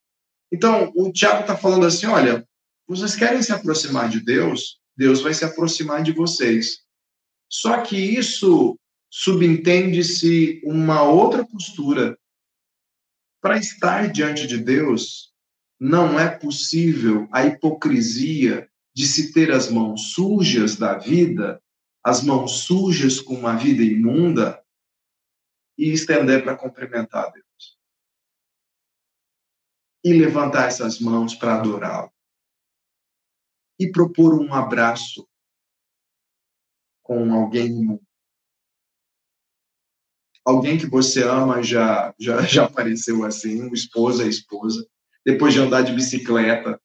Então, 0.53 0.93
o 0.97 1.13
Tiago 1.13 1.43
está 1.43 1.57
falando 1.57 1.87
assim: 1.87 2.07
olha, 2.07 2.45
vocês 2.89 3.15
querem 3.15 3.43
se 3.43 3.53
aproximar 3.53 4.09
de 4.09 4.21
Deus? 4.21 4.81
Deus 4.97 5.21
vai 5.21 5.33
se 5.33 5.45
aproximar 5.45 6.03
de 6.03 6.11
vocês. 6.11 6.81
Só 7.49 7.81
que 7.83 7.97
isso 7.97 8.77
subentende-se 9.11 10.61
uma 10.65 11.03
outra 11.03 11.47
postura. 11.47 12.19
Para 13.41 13.57
estar 13.57 14.11
diante 14.11 14.47
de 14.47 14.59
Deus, 14.59 15.33
não 15.79 16.19
é 16.19 16.29
possível 16.29 17.29
a 17.33 17.45
hipocrisia 17.45 18.69
de 18.95 19.07
se 19.07 19.33
ter 19.33 19.53
as 19.53 19.71
mãos 19.71 20.13
sujas 20.13 20.77
da 20.77 20.99
vida 20.99 21.63
as 22.09 22.23
mãos 22.23 22.61
sujas 22.61 23.21
com 23.21 23.35
uma 23.35 23.55
vida 23.55 23.83
imunda 23.83 24.65
e 25.77 25.93
estender 25.93 26.43
para 26.43 26.57
cumprimentar 26.57 27.31
Deus. 27.31 27.79
E 30.03 30.15
levantar 30.15 30.69
essas 30.69 31.01
mãos 31.01 31.35
para 31.35 31.59
adorá-lo. 31.59 32.11
E 33.79 33.93
propor 33.93 34.41
um 34.41 34.55
abraço 34.55 35.29
com 37.03 37.33
alguém 37.35 37.67
imundo. 37.67 38.08
Alguém 40.49 40.79
que 40.79 40.87
você 40.87 41.23
ama 41.25 41.63
já, 41.63 42.15
já, 42.19 42.41
já 42.49 42.65
apareceu 42.65 43.23
assim, 43.23 43.71
esposo 43.71 44.23
é 44.23 44.27
esposa, 44.27 44.83
depois 45.23 45.53
de 45.53 45.61
andar 45.61 45.83
de 45.83 45.93
bicicleta, 45.93 46.81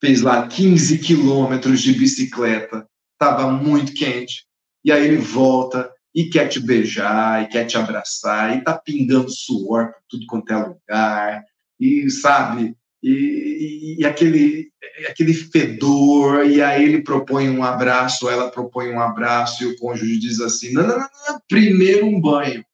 fez 0.00 0.22
lá 0.22 0.48
15 0.48 0.98
quilômetros 0.98 1.80
de 1.80 1.92
bicicleta, 1.92 2.84
estava 3.12 3.48
muito 3.52 3.94
quente. 3.94 4.44
E 4.84 4.90
aí 4.90 5.06
ele 5.06 5.18
volta 5.18 5.88
e 6.12 6.24
quer 6.24 6.48
te 6.48 6.58
beijar, 6.58 7.44
e 7.44 7.46
quer 7.46 7.64
te 7.64 7.78
abraçar, 7.78 8.58
e 8.58 8.64
tá 8.64 8.76
pingando 8.76 9.30
suor 9.30 9.92
por 9.92 10.02
tudo 10.08 10.26
quanto 10.26 10.52
é 10.52 10.56
lugar, 10.56 11.44
e 11.78 12.10
sabe, 12.10 12.76
e, 13.02 13.96
e, 13.98 14.06
aquele, 14.06 14.70
aquele 15.08 15.34
fedor, 15.34 16.46
e 16.46 16.62
aí 16.62 16.84
ele 16.84 17.02
propõe 17.02 17.50
um 17.50 17.64
abraço, 17.64 18.28
ela 18.28 18.50
propõe 18.50 18.90
um 18.90 19.00
abraço, 19.00 19.64
e 19.64 19.66
o 19.66 19.76
cônjuge 19.76 20.18
diz 20.18 20.40
assim: 20.40 20.72
não, 20.72 20.86
não, 20.86 20.98
não, 20.98 21.08
não 21.28 21.40
primeiro 21.48 22.06
um 22.06 22.20
banho. 22.20 22.64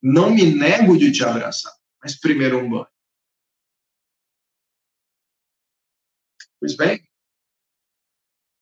Não 0.00 0.30
me 0.30 0.44
nego 0.44 0.96
de 0.96 1.10
te 1.10 1.24
abraçar, 1.24 1.72
mas 2.00 2.18
primeiro 2.18 2.58
um 2.58 2.70
banho. 2.70 2.86
Pois 6.60 6.76
bem, 6.76 7.02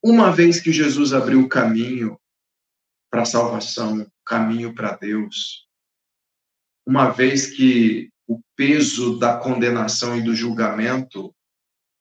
uma 0.03 0.31
vez 0.31 0.61
que 0.61 0.73
Jesus 0.73 1.12
abriu 1.12 1.41
o 1.41 1.49
caminho 1.49 2.19
para 3.11 3.23
a 3.23 3.26
salvação, 3.26 4.11
caminho 4.25 4.75
para 4.75 4.97
Deus, 4.97 5.67
uma 6.87 7.11
vez 7.11 7.47
que 7.47 8.11
o 8.26 8.40
peso 8.56 9.18
da 9.18 9.37
condenação 9.38 10.16
e 10.16 10.23
do 10.23 10.35
julgamento 10.35 11.35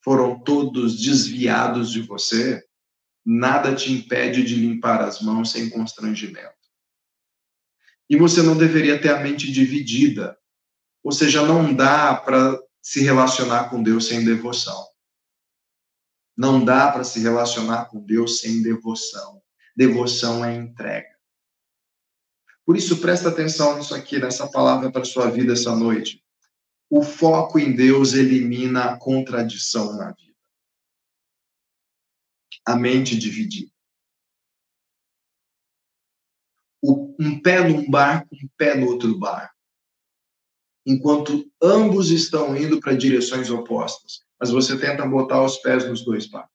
foram 0.04 0.40
todos 0.40 1.02
desviados 1.02 1.92
de 1.92 2.02
você, 2.02 2.64
nada 3.26 3.76
te 3.76 3.92
impede 3.92 4.44
de 4.44 4.56
limpar 4.56 5.02
as 5.02 5.22
mãos 5.22 5.52
sem 5.52 5.70
constrangimento. 5.70 6.54
E 8.10 8.16
você 8.16 8.44
não 8.44 8.56
deveria 8.56 9.02
ter 9.02 9.10
a 9.10 9.20
mente 9.20 9.52
dividida, 9.52 10.38
ou 11.04 11.12
seja, 11.12 11.46
não 11.46 11.74
dá 11.74 12.16
para 12.16 12.60
se 12.82 13.02
relacionar 13.02 13.70
com 13.70 13.82
Deus 13.82 14.08
sem 14.08 14.24
devoção. 14.24 14.86
Não 16.38 16.64
dá 16.64 16.92
para 16.92 17.04
se 17.04 17.20
relacionar 17.20 17.86
com 17.86 18.00
Deus 18.00 18.40
sem 18.40 18.62
devoção. 18.62 19.42
Devoção 19.76 20.46
é 20.46 20.56
entrega. 20.56 21.15
Por 22.66 22.76
isso, 22.76 23.00
presta 23.00 23.30
atenção 23.30 23.78
nisso 23.78 23.94
aqui, 23.94 24.18
nessa 24.18 24.50
palavra 24.50 24.92
para 24.92 25.02
a 25.02 25.06
sua 25.06 25.30
vida 25.30 25.54
essa 25.54 25.76
noite. 25.76 26.24
O 26.90 27.04
foco 27.04 27.60
em 27.60 27.76
Deus 27.76 28.14
elimina 28.14 28.86
a 28.86 28.98
contradição 28.98 29.96
na 29.96 30.12
vida. 30.12 30.36
A 32.66 32.76
mente 32.76 33.18
dividida. 33.18 33.72
um 37.18 37.42
pé 37.42 37.68
num 37.68 37.90
barco, 37.90 38.28
um 38.36 38.48
pé 38.58 38.76
no 38.76 38.88
outro 38.88 39.18
barco. 39.18 39.56
Enquanto 40.86 41.50
ambos 41.62 42.12
estão 42.12 42.56
indo 42.56 42.80
para 42.80 42.94
direções 42.94 43.50
opostas 43.50 44.26
mas 44.40 44.52
você 44.52 44.78
tenta 44.78 45.08
botar 45.08 45.44
os 45.44 45.58
pés 45.58 45.88
nos 45.88 46.04
dois 46.04 46.28
barcos. 46.28 46.55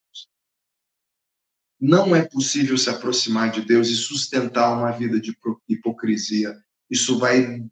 Não 1.81 2.15
é 2.15 2.23
possível 2.23 2.77
se 2.77 2.91
aproximar 2.91 3.51
de 3.51 3.63
Deus 3.63 3.89
e 3.89 3.97
sustentar 3.97 4.77
uma 4.77 4.91
vida 4.91 5.21
de 5.21 5.35
hipocrisia. 5.69 6.55
Isso 6.91 7.19
vai 7.19 7.63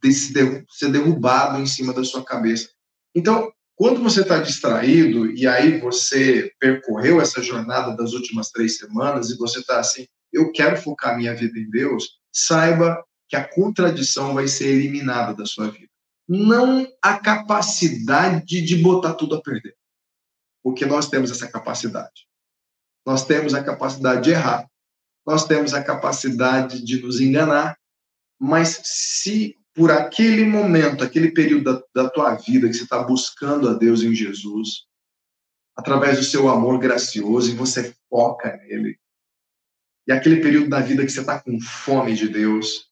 ser 0.70 0.90
derrubado 0.90 1.60
em 1.60 1.66
cima 1.66 1.92
da 1.92 2.04
sua 2.04 2.24
cabeça. 2.24 2.70
Então, 3.14 3.52
quando 3.74 4.02
você 4.02 4.22
está 4.22 4.38
distraído 4.38 5.30
e 5.30 5.46
aí 5.46 5.78
você 5.80 6.52
percorreu 6.58 7.20
essa 7.20 7.42
jornada 7.42 7.94
das 7.96 8.12
últimas 8.12 8.50
três 8.50 8.78
semanas 8.78 9.30
e 9.30 9.36
você 9.36 9.60
está 9.60 9.80
assim, 9.80 10.06
eu 10.32 10.50
quero 10.52 10.80
focar 10.80 11.16
minha 11.16 11.34
vida 11.34 11.58
em 11.58 11.68
Deus, 11.68 12.18
saiba 12.32 13.02
que 13.28 13.36
a 13.36 13.46
contradição 13.46 14.34
vai 14.34 14.48
ser 14.48 14.68
eliminada 14.68 15.34
da 15.34 15.44
sua 15.44 15.70
vida. 15.70 15.88
Não 16.26 16.86
a 17.02 17.18
capacidade 17.18 18.60
de 18.62 18.76
botar 18.76 19.14
tudo 19.14 19.34
a 19.34 19.42
perder 19.42 19.78
porque 20.68 20.84
nós 20.84 21.08
temos 21.08 21.30
essa 21.30 21.48
capacidade. 21.48 22.27
Nós 23.06 23.24
temos 23.24 23.54
a 23.54 23.62
capacidade 23.62 24.22
de 24.22 24.30
errar, 24.30 24.68
nós 25.26 25.46
temos 25.46 25.74
a 25.74 25.82
capacidade 25.82 26.84
de 26.84 27.02
nos 27.02 27.20
enganar, 27.20 27.76
mas 28.38 28.80
se 28.84 29.56
por 29.74 29.90
aquele 29.90 30.44
momento, 30.44 31.04
aquele 31.04 31.30
período 31.30 31.64
da, 31.64 32.02
da 32.02 32.10
tua 32.10 32.34
vida 32.34 32.66
que 32.68 32.74
você 32.74 32.82
está 32.82 33.02
buscando 33.02 33.68
a 33.68 33.74
Deus 33.74 34.02
em 34.02 34.14
Jesus, 34.14 34.86
através 35.76 36.18
do 36.18 36.24
seu 36.24 36.48
amor 36.48 36.78
gracioso, 36.78 37.50
e 37.50 37.54
você 37.54 37.94
foca 38.10 38.56
nele, 38.56 38.98
e 40.06 40.12
aquele 40.12 40.40
período 40.40 40.68
da 40.68 40.80
vida 40.80 41.04
que 41.04 41.12
você 41.12 41.20
está 41.20 41.38
com 41.38 41.60
fome 41.60 42.14
de 42.14 42.28
Deus, 42.28 42.88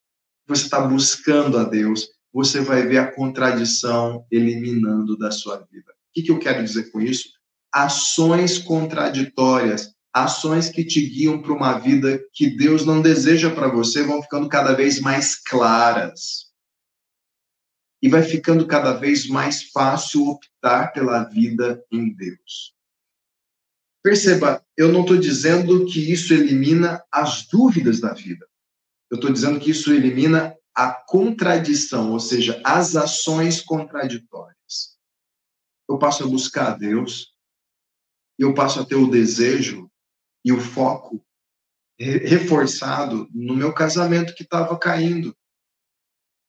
você 0.46 0.64
está 0.64 0.80
buscando 0.80 1.58
a 1.58 1.64
Deus, 1.64 2.08
você 2.32 2.60
vai 2.60 2.86
ver 2.86 2.98
a 2.98 3.10
contradição 3.10 4.24
eliminando 4.30 5.16
da 5.16 5.30
sua 5.30 5.56
vida. 5.70 5.90
O 5.92 6.12
que, 6.12 6.22
que 6.22 6.30
eu 6.30 6.38
quero 6.38 6.62
dizer 6.62 6.92
com 6.92 7.00
isso? 7.00 7.36
ações 7.76 8.56
contraditórias, 8.56 9.94
ações 10.16 10.70
que 10.70 10.82
te 10.82 11.06
guiam 11.06 11.42
para 11.42 11.52
uma 11.52 11.78
vida 11.78 12.24
que 12.32 12.48
Deus 12.48 12.86
não 12.86 13.02
deseja 13.02 13.54
para 13.54 13.68
você, 13.68 14.02
vão 14.02 14.22
ficando 14.22 14.48
cada 14.48 14.72
vez 14.72 14.98
mais 14.98 15.36
claras. 15.36 16.46
E 18.02 18.08
vai 18.08 18.22
ficando 18.22 18.66
cada 18.66 18.94
vez 18.94 19.26
mais 19.26 19.64
fácil 19.64 20.26
optar 20.26 20.92
pela 20.92 21.24
vida 21.24 21.84
em 21.92 22.14
Deus. 22.14 22.74
Perceba, 24.02 24.64
eu 24.74 24.90
não 24.90 25.02
estou 25.02 25.18
dizendo 25.18 25.84
que 25.84 26.10
isso 26.10 26.32
elimina 26.32 27.04
as 27.12 27.46
dúvidas 27.46 28.00
da 28.00 28.14
vida. 28.14 28.46
Eu 29.10 29.16
estou 29.16 29.30
dizendo 29.30 29.60
que 29.60 29.70
isso 29.70 29.92
elimina 29.92 30.56
a 30.74 30.92
contradição, 30.92 32.12
ou 32.12 32.20
seja, 32.20 32.58
as 32.64 32.96
ações 32.96 33.60
contraditórias. 33.60 34.96
Eu 35.86 35.98
passo 35.98 36.24
a 36.24 36.26
buscar 36.26 36.72
a 36.72 36.76
Deus, 36.76 37.34
eu 38.38 38.54
passo 38.54 38.80
a 38.80 38.84
ter 38.84 38.94
o 38.94 39.10
desejo 39.10 39.90
e 40.46 40.52
o 40.52 40.60
foco 40.60 41.20
reforçado 41.98 43.28
no 43.34 43.56
meu 43.56 43.72
casamento 43.72 44.34
que 44.34 44.44
estava 44.44 44.78
caindo. 44.78 45.34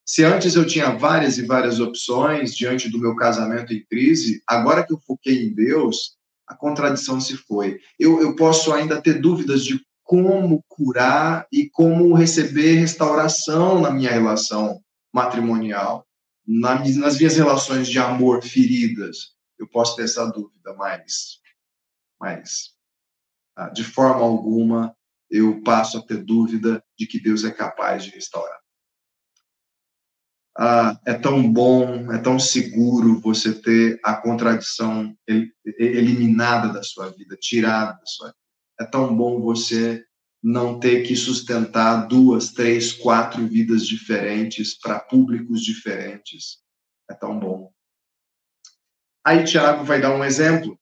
Se 0.06 0.24
antes 0.24 0.56
eu 0.56 0.68
tinha 0.68 0.96
várias 0.96 1.40
e 1.40 1.46
várias 1.46 1.80
opções 1.80 2.56
diante 2.56 2.90
do 2.90 3.00
meu 3.00 3.16
casamento 3.16 3.74
em 3.74 3.84
crise, 3.86 4.44
agora 4.46 4.86
que 4.86 4.94
eu 4.94 5.00
foquei 5.00 5.48
em 5.48 5.54
Deus, 5.54 6.16
a 6.46 6.56
contradição 6.56 7.20
se 7.20 7.36
foi. 7.38 7.80
Eu, 7.98 8.22
eu 8.22 8.36
posso 8.36 8.72
ainda 8.72 9.02
ter 9.02 9.20
dúvidas 9.20 9.64
de 9.64 9.84
como 10.04 10.64
curar 10.68 11.48
e 11.52 11.68
como 11.68 12.14
receber 12.14 12.76
restauração 12.76 13.82
na 13.82 13.90
minha 13.90 14.12
relação 14.12 14.80
matrimonial, 15.12 16.06
nas 16.46 17.18
minhas 17.18 17.36
relações 17.36 17.88
de 17.88 17.98
amor 17.98 18.44
feridas. 18.44 19.34
Eu 19.58 19.68
posso 19.68 19.96
ter 19.96 20.04
essa 20.04 20.26
dúvida, 20.28 20.74
mas, 20.76 21.40
mas 22.20 22.77
de 23.74 23.84
forma 23.84 24.24
alguma 24.24 24.96
eu 25.30 25.62
passo 25.62 25.98
a 25.98 26.02
ter 26.02 26.24
dúvida 26.24 26.84
de 26.98 27.06
que 27.06 27.20
Deus 27.20 27.44
é 27.44 27.52
capaz 27.52 28.04
de 28.04 28.12
restaurar. 28.12 28.58
Ah, 30.58 31.00
é 31.06 31.14
tão 31.14 31.52
bom, 31.52 32.12
é 32.12 32.18
tão 32.18 32.40
seguro 32.40 33.20
você 33.20 33.54
ter 33.54 34.00
a 34.04 34.16
contradição 34.16 35.16
eliminada 35.66 36.74
da 36.74 36.82
sua 36.82 37.12
vida, 37.12 37.38
tirada 37.40 37.94
da 37.94 38.06
sua 38.06 38.28
vida. 38.28 38.38
É 38.80 38.86
tão 38.86 39.16
bom 39.16 39.40
você 39.42 40.04
não 40.42 40.80
ter 40.80 41.04
que 41.04 41.16
sustentar 41.16 42.08
duas, 42.08 42.52
três, 42.54 42.92
quatro 42.94 43.46
vidas 43.48 43.86
diferentes 43.86 44.78
para 44.80 45.00
públicos 45.00 45.62
diferentes. 45.62 46.60
É 47.10 47.14
tão 47.14 47.40
bom. 47.40 47.72
Aí 49.26 49.44
Tiago 49.44 49.84
vai 49.84 50.00
dar 50.00 50.16
um 50.16 50.24
exemplo 50.24 50.80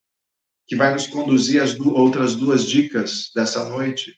que 0.66 0.76
vai 0.76 0.92
nos 0.92 1.06
conduzir 1.06 1.62
às 1.62 1.78
outras 1.78 2.34
duas 2.34 2.64
dicas 2.64 3.30
dessa 3.34 3.68
noite. 3.68 4.14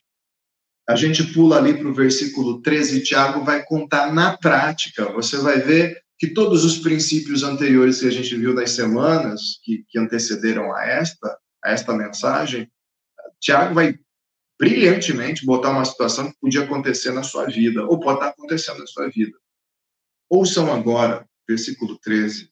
A 0.87 0.95
gente 0.95 1.23
pula 1.33 1.57
ali 1.57 1.77
para 1.77 1.87
o 1.87 1.93
versículo 1.93 2.61
13, 2.61 3.03
Tiago 3.03 3.45
vai 3.45 3.63
contar 3.63 4.11
na 4.11 4.35
prática. 4.35 5.11
Você 5.13 5.37
vai 5.37 5.59
ver 5.59 6.01
que 6.17 6.27
todos 6.27 6.65
os 6.65 6.79
princípios 6.79 7.43
anteriores 7.43 7.99
que 7.99 8.07
a 8.07 8.11
gente 8.11 8.35
viu 8.35 8.53
nas 8.53 8.71
semanas 8.71 9.59
que, 9.63 9.85
que 9.87 9.99
antecederam 9.99 10.73
a 10.75 10.83
esta, 10.83 11.37
a 11.63 11.71
esta 11.71 11.93
mensagem, 11.93 12.69
Tiago 13.39 13.75
vai 13.75 13.97
brilhantemente 14.59 15.45
botar 15.45 15.69
uma 15.69 15.85
situação 15.85 16.29
que 16.29 16.37
podia 16.41 16.63
acontecer 16.63 17.13
na 17.13 17.23
sua 17.23 17.45
vida, 17.45 17.85
ou 17.85 17.99
pode 17.99 18.17
estar 18.17 18.29
acontecendo 18.31 18.79
na 18.79 18.87
sua 18.87 19.07
vida. 19.09 19.37
Ouçam 20.29 20.73
agora, 20.73 21.25
versículo 21.47 21.97
13. 21.97 22.51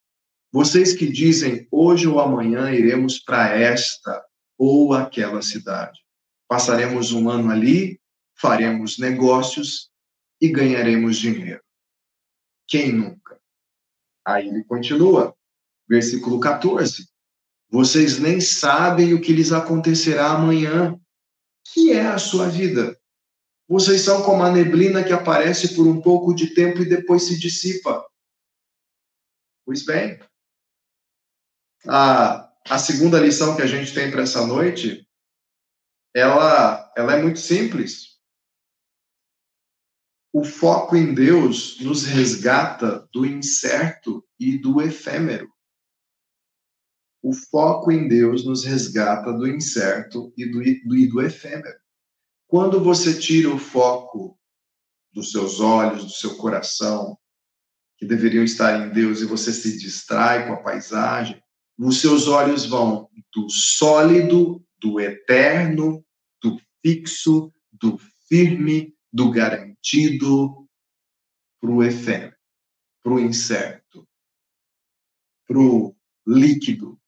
Vocês 0.51 0.93
que 0.93 1.11
dizem, 1.11 1.67
hoje 1.71 2.07
ou 2.07 2.19
amanhã 2.19 2.71
iremos 2.71 3.19
para 3.19 3.49
esta 3.49 4.25
ou 4.57 4.93
aquela 4.93 5.41
cidade. 5.41 5.99
Passaremos 6.47 7.11
um 7.11 7.29
ano 7.29 7.51
ali 7.51 7.99
faremos 8.37 8.97
negócios 8.97 9.89
e 10.39 10.47
ganharemos 10.47 11.17
dinheiro. 11.17 11.61
Quem 12.67 12.91
nunca? 12.91 13.39
Aí 14.25 14.47
ele 14.47 14.63
continua, 14.63 15.35
versículo 15.87 16.39
14. 16.39 17.07
Vocês 17.69 18.19
nem 18.19 18.39
sabem 18.39 19.13
o 19.13 19.21
que 19.21 19.33
lhes 19.33 19.51
acontecerá 19.51 20.31
amanhã. 20.31 20.99
Que 21.73 21.91
é 21.91 22.05
a 22.05 22.17
sua 22.17 22.47
vida? 22.47 22.97
Vocês 23.67 24.01
são 24.01 24.23
como 24.23 24.43
a 24.43 24.51
neblina 24.51 25.03
que 25.03 25.11
aparece 25.11 25.75
por 25.75 25.85
um 25.85 26.01
pouco 26.01 26.33
de 26.33 26.53
tempo 26.53 26.81
e 26.81 26.87
depois 26.87 27.23
se 27.23 27.37
dissipa. 27.37 28.05
Pois 29.65 29.83
bem, 29.83 30.17
a, 31.87 32.51
a 32.69 32.77
segunda 32.77 33.19
lição 33.19 33.55
que 33.55 33.61
a 33.61 33.67
gente 33.67 33.93
tem 33.93 34.11
para 34.11 34.23
essa 34.23 34.45
noite, 34.45 35.07
ela, 36.13 36.91
ela 36.95 37.15
é 37.15 37.21
muito 37.21 37.39
simples 37.39 38.17
o 40.39 40.43
foco 40.43 40.95
em 40.95 41.15
Deus 41.15 41.79
nos 41.79 42.03
resgata 42.03 43.09
do 43.11 43.25
incerto 43.25 44.23
e 44.39 44.55
do 44.55 44.79
efêmero. 44.79 45.51
O 47.23 47.33
foco 47.33 47.91
em 47.91 48.07
Deus 48.07 48.45
nos 48.45 48.63
resgata 48.63 49.33
do 49.33 49.47
incerto 49.47 50.31
e 50.37 50.45
do, 50.45 50.59
do, 50.87 50.95
e 50.95 51.07
do 51.07 51.21
efêmero. 51.23 51.79
Quando 52.45 52.83
você 52.83 53.19
tira 53.19 53.49
o 53.49 53.57
foco 53.57 54.39
dos 55.11 55.31
seus 55.31 55.59
olhos, 55.59 56.03
do 56.03 56.11
seu 56.11 56.37
coração, 56.37 57.17
que 57.97 58.05
deveriam 58.05 58.43
estar 58.43 58.79
em 58.79 58.93
Deus, 58.93 59.21
e 59.21 59.25
você 59.25 59.51
se 59.51 59.75
distrai 59.79 60.45
com 60.45 60.53
a 60.53 60.61
paisagem, 60.61 61.41
os 61.77 62.01
seus 62.01 62.27
olhos 62.27 62.65
vão 62.65 63.09
do 63.33 63.49
sólido, 63.49 64.65
do 64.79 64.99
eterno, 64.99 66.03
do 66.41 66.59
fixo, 66.81 67.51
do 67.71 67.97
firme, 68.27 68.95
do 69.13 69.29
garantido 69.29 70.67
para 71.59 71.71
o 71.71 71.83
efêmero, 71.83 72.35
para 73.03 73.13
o 73.13 73.19
incerto, 73.19 74.07
para 75.47 75.59
o 75.59 75.95
líquido, 76.25 76.99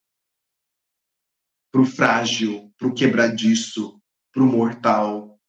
para 1.72 1.82
o 1.82 1.86
frágil, 1.86 2.72
para 2.78 2.88
o 2.88 2.94
quebradiço, 2.94 4.02
para 4.32 4.44
o 4.44 4.46
mortal. 4.46 5.40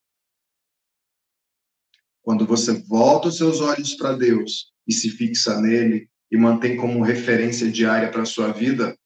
Quando 2.22 2.46
você 2.46 2.72
volta 2.82 3.28
os 3.28 3.36
seus 3.36 3.60
olhos 3.60 3.94
para 3.94 4.16
Deus 4.16 4.72
e 4.86 4.92
se 4.92 5.10
fixa 5.10 5.60
nele 5.60 6.10
e 6.30 6.36
mantém 6.36 6.76
como 6.76 7.02
referência 7.02 7.70
diária 7.70 8.10
para 8.10 8.22
a 8.22 8.26
sua 8.26 8.52
vida, 8.52 8.96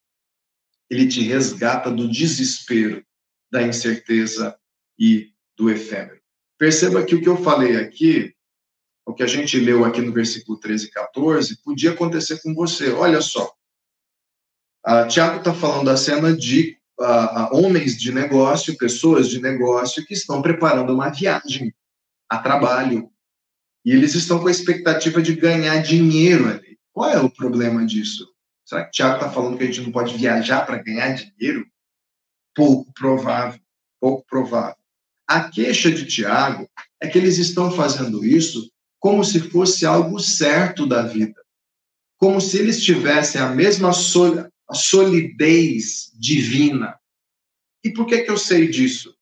ele 0.90 1.06
te 1.06 1.22
resgata 1.22 1.90
do 1.90 2.08
desespero, 2.08 3.04
da 3.50 3.62
incerteza 3.62 4.56
e 4.98 5.30
do 5.56 5.70
efêmero. 5.70 6.20
Perceba 6.58 7.02
que 7.02 7.14
o 7.14 7.20
que 7.20 7.28
eu 7.28 7.36
falei 7.36 7.76
aqui, 7.76 8.34
o 9.06 9.12
que 9.12 9.22
a 9.22 9.26
gente 9.26 9.58
leu 9.58 9.84
aqui 9.84 10.00
no 10.00 10.12
versículo 10.12 10.58
13 10.58 10.86
e 10.86 10.90
14, 10.90 11.62
podia 11.62 11.90
acontecer 11.90 12.40
com 12.42 12.54
você. 12.54 12.90
Olha 12.90 13.20
só. 13.20 13.52
A 14.84 15.06
Tiago 15.06 15.38
está 15.38 15.54
falando 15.54 15.86
da 15.86 15.96
cena 15.96 16.36
de 16.36 16.76
uh, 17.00 17.56
homens 17.56 17.96
de 17.96 18.12
negócio, 18.12 18.76
pessoas 18.76 19.28
de 19.28 19.40
negócio 19.40 20.04
que 20.04 20.14
estão 20.14 20.42
preparando 20.42 20.92
uma 20.92 21.10
viagem 21.10 21.74
a 22.28 22.38
trabalho. 22.38 23.10
E 23.84 23.92
eles 23.92 24.14
estão 24.14 24.40
com 24.40 24.48
a 24.48 24.50
expectativa 24.50 25.20
de 25.20 25.34
ganhar 25.34 25.78
dinheiro 25.78 26.48
ali. 26.48 26.78
Qual 26.92 27.10
é 27.10 27.20
o 27.20 27.30
problema 27.30 27.84
disso? 27.84 28.33
Será 28.64 28.84
que 28.84 28.92
Tiago 28.92 29.16
está 29.16 29.30
falando 29.30 29.58
que 29.58 29.64
a 29.64 29.66
gente 29.66 29.82
não 29.82 29.92
pode 29.92 30.16
viajar 30.16 30.64
para 30.64 30.82
ganhar 30.82 31.14
dinheiro? 31.14 31.66
Pouco 32.54 32.92
provável. 32.94 33.60
Pouco 34.00 34.24
provável. 34.26 34.76
A 35.26 35.48
queixa 35.50 35.90
de 35.90 36.06
Tiago 36.06 36.68
é 37.00 37.08
que 37.08 37.18
eles 37.18 37.38
estão 37.38 37.70
fazendo 37.70 38.24
isso 38.24 38.70
como 38.98 39.22
se 39.24 39.38
fosse 39.38 39.84
algo 39.84 40.18
certo 40.18 40.86
da 40.86 41.02
vida, 41.02 41.38
como 42.16 42.40
se 42.40 42.58
eles 42.58 42.82
tivessem 42.82 43.38
a 43.38 43.50
mesma 43.50 43.90
solidez 44.72 46.10
divina. 46.14 46.98
E 47.84 47.90
por 47.92 48.06
que, 48.06 48.22
que 48.22 48.30
eu 48.30 48.38
sei 48.38 48.66
disso? 48.68 49.14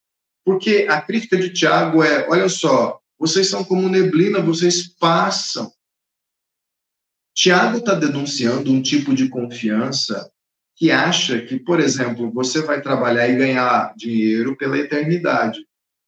Porque 0.45 0.87
a 0.89 1.01
crítica 1.01 1.37
de 1.37 1.53
Tiago 1.53 2.03
é: 2.03 2.29
olha 2.29 2.49
só, 2.49 3.01
vocês 3.19 3.49
são 3.49 3.65
como 3.65 3.89
neblina, 3.89 4.41
vocês 4.41 4.87
passam. 4.87 5.73
Tiago 7.35 7.79
está 7.79 7.95
denunciando 7.95 8.73
um 8.73 8.83
tipo 8.83 9.15
de 9.15 9.29
confiança 9.29 10.31
que 10.77 10.91
acha 10.91 11.41
que, 11.43 11.59
por 11.59 11.81
exemplo, 11.81 12.31
você 12.33 12.63
vai 12.63 12.81
trabalhar 12.81 13.29
e 13.29 13.37
ganhar 13.37 13.95
dinheiro 13.97 14.57
pela 14.57 14.79
eternidade 14.79 15.61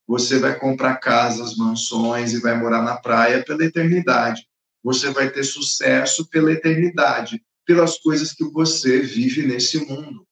você 0.07 0.39
vai 0.39 0.59
comprar 0.59 0.97
casas, 0.97 1.57
mansões 1.57 2.33
e 2.33 2.41
vai 2.41 2.59
morar 2.59 2.83
na 2.83 2.97
praia 2.97 3.43
pela 3.43 3.65
eternidade. 3.65 4.47
Você 4.83 5.11
vai 5.11 5.31
ter 5.31 5.45
sucesso 5.45 6.29
pela 6.29 6.53
eternidade, 6.53 7.43
pelas 7.65 7.99
coisas 7.99 8.33
que 8.33 8.45
você 8.45 9.01
vive 9.01 9.47
nesse 9.47 9.79
mundo. 9.87 10.27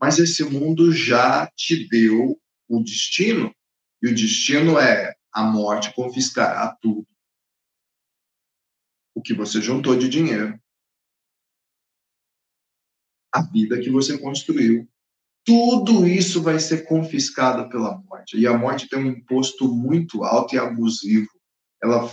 Mas 0.00 0.18
esse 0.18 0.44
mundo 0.44 0.92
já 0.92 1.50
te 1.56 1.88
deu 1.88 2.38
o 2.68 2.82
destino, 2.82 3.52
e 4.02 4.08
o 4.08 4.14
destino 4.14 4.78
é 4.78 5.14
a 5.32 5.42
morte 5.42 5.92
confiscará 5.94 6.76
tudo. 6.80 7.06
O 9.18 9.20
que 9.20 9.34
você 9.34 9.60
juntou 9.60 9.98
de 9.98 10.08
dinheiro. 10.08 10.56
A 13.34 13.42
vida 13.42 13.80
que 13.80 13.90
você 13.90 14.16
construiu 14.16 14.88
tudo 15.44 16.06
isso 16.06 16.40
vai 16.40 16.60
ser 16.60 16.84
confiscado 16.84 17.68
pela 17.68 17.96
morte. 17.96 18.38
E 18.38 18.46
a 18.46 18.56
morte 18.56 18.88
tem 18.88 18.98
um 18.98 19.06
imposto 19.06 19.66
muito 19.66 20.22
alto 20.22 20.54
e 20.54 20.58
abusivo. 20.58 21.26
Ela, 21.82 22.08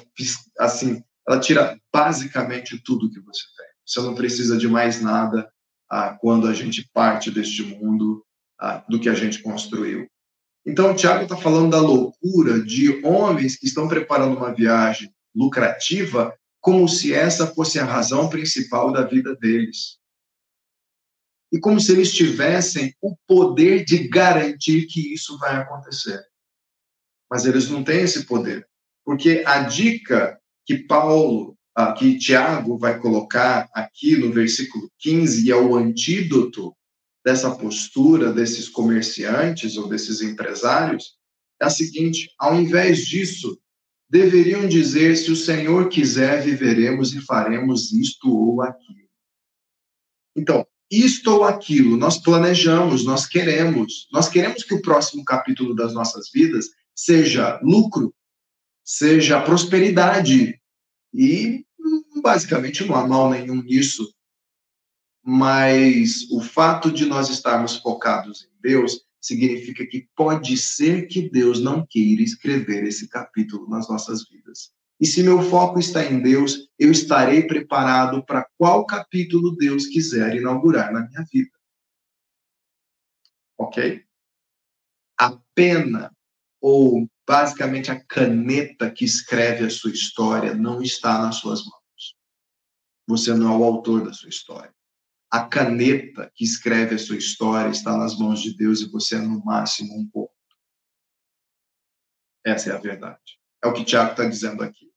assim, 0.57 1.03
ela 1.27 1.39
tira 1.39 1.79
basicamente 1.93 2.81
tudo 2.81 3.09
que 3.11 3.19
você 3.19 3.43
tem. 3.57 3.67
Você 3.85 4.01
não 4.01 4.15
precisa 4.15 4.57
de 4.57 4.67
mais 4.67 4.99
nada 4.99 5.47
ah, 5.91 6.17
quando 6.19 6.47
a 6.47 6.53
gente 6.53 6.89
parte 6.91 7.29
deste 7.29 7.61
mundo 7.61 8.25
ah, 8.57 8.83
do 8.89 8.99
que 8.99 9.09
a 9.09 9.13
gente 9.13 9.43
construiu. 9.43 10.07
Então, 10.65 10.91
o 10.91 10.95
Tiago 10.95 11.23
está 11.23 11.37
falando 11.37 11.69
da 11.69 11.79
loucura 11.79 12.61
de 12.63 13.05
homens 13.05 13.57
que 13.57 13.67
estão 13.67 13.87
preparando 13.87 14.37
uma 14.37 14.53
viagem 14.55 15.13
lucrativa 15.35 16.33
como 16.65 16.89
se 16.89 17.13
essa 17.13 17.45
fosse 17.45 17.77
a 17.77 17.85
razão 17.85 18.27
principal 18.27 18.91
da 18.91 19.03
vida 19.03 19.35
deles. 19.35 19.99
e 21.51 21.59
como 21.59 21.79
se 21.79 21.91
eles 21.91 22.11
tivessem 22.11 22.91
o 22.99 23.15
poder 23.27 23.85
de 23.85 24.07
garantir 24.07 24.87
que 24.87 25.13
isso 25.13 25.37
vai 25.37 25.55
acontecer. 25.57 26.19
Mas 27.29 27.45
eles 27.45 27.69
não 27.69 27.83
têm 27.83 28.01
esse 28.01 28.25
poder, 28.25 28.67
porque 29.05 29.43
a 29.45 29.61
dica 29.61 30.41
que 30.65 30.79
Paulo, 30.79 31.55
que 31.99 32.17
Tiago 32.17 32.79
vai 32.79 32.99
colocar 32.99 33.69
aqui 33.71 34.17
no 34.17 34.33
versículo 34.33 34.89
15, 34.97 35.45
e 35.45 35.51
é 35.51 35.55
o 35.55 35.75
antídoto 35.75 36.75
dessa 37.23 37.55
postura 37.55 38.33
desses 38.33 38.67
comerciantes 38.67 39.77
ou 39.77 39.87
desses 39.87 40.19
empresários, 40.19 41.15
é 41.61 41.65
a 41.65 41.69
seguinte: 41.69 42.33
ao 42.39 42.59
invés 42.59 43.05
disso, 43.05 43.61
deveriam 44.09 44.67
dizer: 44.67 45.15
se 45.15 45.31
o 45.31 45.35
Senhor 45.35 45.89
quiser, 45.89 46.43
viveremos 46.43 47.13
e 47.13 47.21
faremos 47.21 47.91
isto 47.91 48.29
ou 48.29 48.61
aquilo. 48.61 49.05
Então, 50.35 50.65
isto 50.91 51.31
ou 51.31 51.43
aquilo, 51.43 51.97
nós 51.97 52.21
planejamos, 52.21 53.05
nós 53.05 53.25
queremos. 53.25 54.07
Nós 54.11 54.29
queremos 54.29 54.63
que 54.63 54.73
o 54.73 54.81
próximo 54.81 55.23
capítulo 55.23 55.73
das 55.73 55.93
nossas 55.93 56.29
vidas 56.31 56.67
seja 56.93 57.59
lucro, 57.63 58.13
seja 58.83 59.41
prosperidade. 59.41 60.59
E 61.13 61.65
basicamente 62.21 62.85
não 62.85 62.95
há 62.95 63.07
mal 63.07 63.29
nenhum 63.29 63.61
nisso. 63.61 64.13
Mas 65.23 66.29
o 66.29 66.41
fato 66.41 66.91
de 66.91 67.05
nós 67.05 67.29
estarmos 67.29 67.77
focados 67.77 68.43
em 68.43 68.61
Deus 68.61 69.04
significa 69.25 69.85
que 69.87 70.07
pode 70.15 70.55
ser 70.55 71.07
que 71.07 71.27
Deus 71.27 71.59
não 71.59 71.85
queira 71.85 72.21
escrever 72.21 72.83
esse 72.83 73.07
capítulo 73.07 73.67
nas 73.67 73.89
nossas 73.89 74.27
vidas. 74.29 74.71
E 74.99 75.05
se 75.05 75.23
meu 75.23 75.41
foco 75.41 75.79
está 75.79 76.05
em 76.05 76.21
Deus, 76.21 76.69
eu 76.77 76.91
estarei 76.91 77.41
preparado 77.47 78.23
para 78.23 78.47
qual 78.55 78.85
capítulo 78.85 79.55
Deus 79.55 79.87
quiser 79.87 80.35
inaugurar 80.35 80.93
na 80.93 81.07
minha 81.07 81.25
vida. 81.31 81.51
Ok? 83.57 84.05
A 85.17 85.37
pena, 85.55 86.15
ou 86.61 87.09
basicamente 87.27 87.89
a 87.89 87.99
caneta 87.99 88.91
que 88.91 89.03
escreve 89.03 89.65
a 89.65 89.69
sua 89.71 89.91
história, 89.91 90.53
não 90.53 90.83
está 90.83 91.19
nas 91.19 91.37
suas 91.37 91.65
mãos. 91.65 92.15
Você 93.07 93.33
não 93.33 93.53
é 93.53 93.57
o 93.57 93.63
autor 93.63 94.05
da 94.05 94.13
sua 94.13 94.29
história. 94.29 94.74
A 95.35 95.45
caneta 95.45 96.31
que 96.33 96.45
escreve 96.45 96.95
a 96.95 96.97
sua 96.97 97.17
história 97.17 97.69
está 97.69 97.97
nas 97.97 98.17
mãos 98.17 98.41
de 98.41 98.55
Deus 98.55 98.79
e 98.79 98.89
você 98.89 99.15
é, 99.15 99.19
no 99.19 99.43
máximo, 99.43 99.93
um 99.93 100.07
ponto. 100.07 100.31
Essa 102.45 102.69
é 102.69 102.73
a 102.73 102.77
verdade. 102.77 103.37
É 103.61 103.67
o 103.67 103.73
que 103.73 103.83
Tiago 103.83 104.11
está 104.11 104.23
dizendo 104.23 104.63
aqui. 104.63 104.89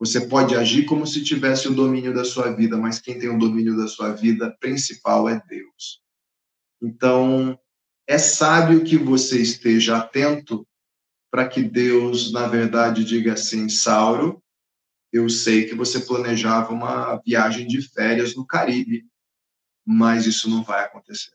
Você 0.00 0.26
pode 0.26 0.56
agir 0.56 0.84
como 0.84 1.06
se 1.06 1.22
tivesse 1.22 1.68
o 1.68 1.74
domínio 1.74 2.12
da 2.12 2.24
sua 2.24 2.50
vida, 2.56 2.76
mas 2.76 2.98
quem 2.98 3.20
tem 3.20 3.28
o 3.28 3.38
domínio 3.38 3.76
da 3.76 3.86
sua 3.86 4.12
vida 4.12 4.50
principal 4.58 5.28
é 5.28 5.40
Deus. 5.48 6.02
Então, 6.82 7.56
é 8.04 8.18
sábio 8.18 8.82
que 8.82 8.96
você 8.96 9.40
esteja 9.40 9.98
atento 9.98 10.66
para 11.30 11.46
que 11.46 11.62
Deus, 11.62 12.32
na 12.32 12.48
verdade, 12.48 13.04
diga 13.04 13.34
assim: 13.34 13.68
Sauro, 13.68 14.42
eu 15.12 15.28
sei 15.28 15.66
que 15.66 15.74
você 15.76 16.00
planejava 16.00 16.72
uma 16.72 17.22
viagem 17.24 17.68
de 17.68 17.80
férias 17.80 18.34
no 18.34 18.44
Caribe, 18.44 19.06
mas 19.86 20.26
isso 20.26 20.50
não 20.50 20.64
vai 20.64 20.84
acontecer. 20.84 21.32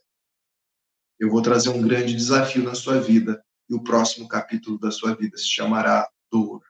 Eu 1.18 1.30
vou 1.30 1.42
trazer 1.42 1.70
um 1.70 1.82
grande 1.82 2.14
desafio 2.14 2.64
na 2.64 2.76
sua 2.76 3.00
vida, 3.00 3.42
e 3.70 3.74
o 3.74 3.82
próximo 3.82 4.28
capítulo 4.28 4.78
da 4.78 4.92
sua 4.92 5.16
vida 5.16 5.38
se 5.38 5.48
chamará 5.48 6.10
dor, 6.30 6.62